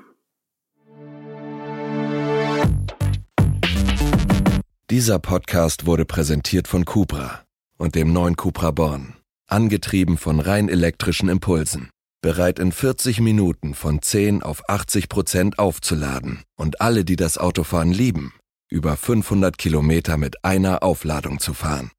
Dieser 4.90 5.20
Podcast 5.20 5.86
wurde 5.86 6.06
präsentiert 6.06 6.70
von 6.70 6.86
Cupra 6.86 7.44
und 7.78 7.96
dem 7.96 8.14
neuen 8.14 8.38
Cupra 8.38 8.72
Born. 8.72 9.18
Angetrieben 9.48 10.18
von 10.18 10.40
rein 10.40 10.70
elektrischen 10.70 11.28
Impulsen 11.28 11.90
bereit 12.22 12.58
in 12.58 12.72
40 12.72 13.20
Minuten 13.20 13.74
von 13.76 14.02
10 14.02 14.44
auf 14.44 14.70
80 14.70 15.10
Prozent 15.10 15.60
aufzuladen 15.60 16.42
und 16.56 16.80
alle, 16.80 17.04
die 17.04 17.18
das 17.18 17.38
Autofahren 17.38 17.92
lieben, 17.92 18.34
über 18.70 18.98
500 18.98 19.58
Kilometer 19.58 20.18
mit 20.18 20.44
einer 20.44 20.84
Aufladung 20.84 21.40
zu 21.40 21.54
fahren. 21.54 21.92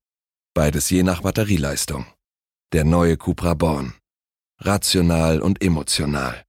Beides 0.55 0.90
je 0.90 1.03
nach 1.03 1.22
Batterieleistung. 1.22 2.07
Der 2.72 2.85
neue 2.85 3.16
Cupra 3.16 3.55
Born. 3.55 3.94
Rational 4.61 5.40
und 5.40 5.62
emotional. 5.62 6.44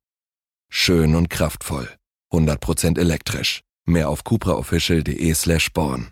Schön 0.69 1.15
und 1.15 1.29
kraftvoll. 1.29 1.89
100% 2.31 2.99
elektrisch. 2.99 3.61
Mehr 3.85 4.09
auf 4.09 4.23
cupraofficial.de 4.23 5.33
slash 5.33 5.71
born. 5.71 6.11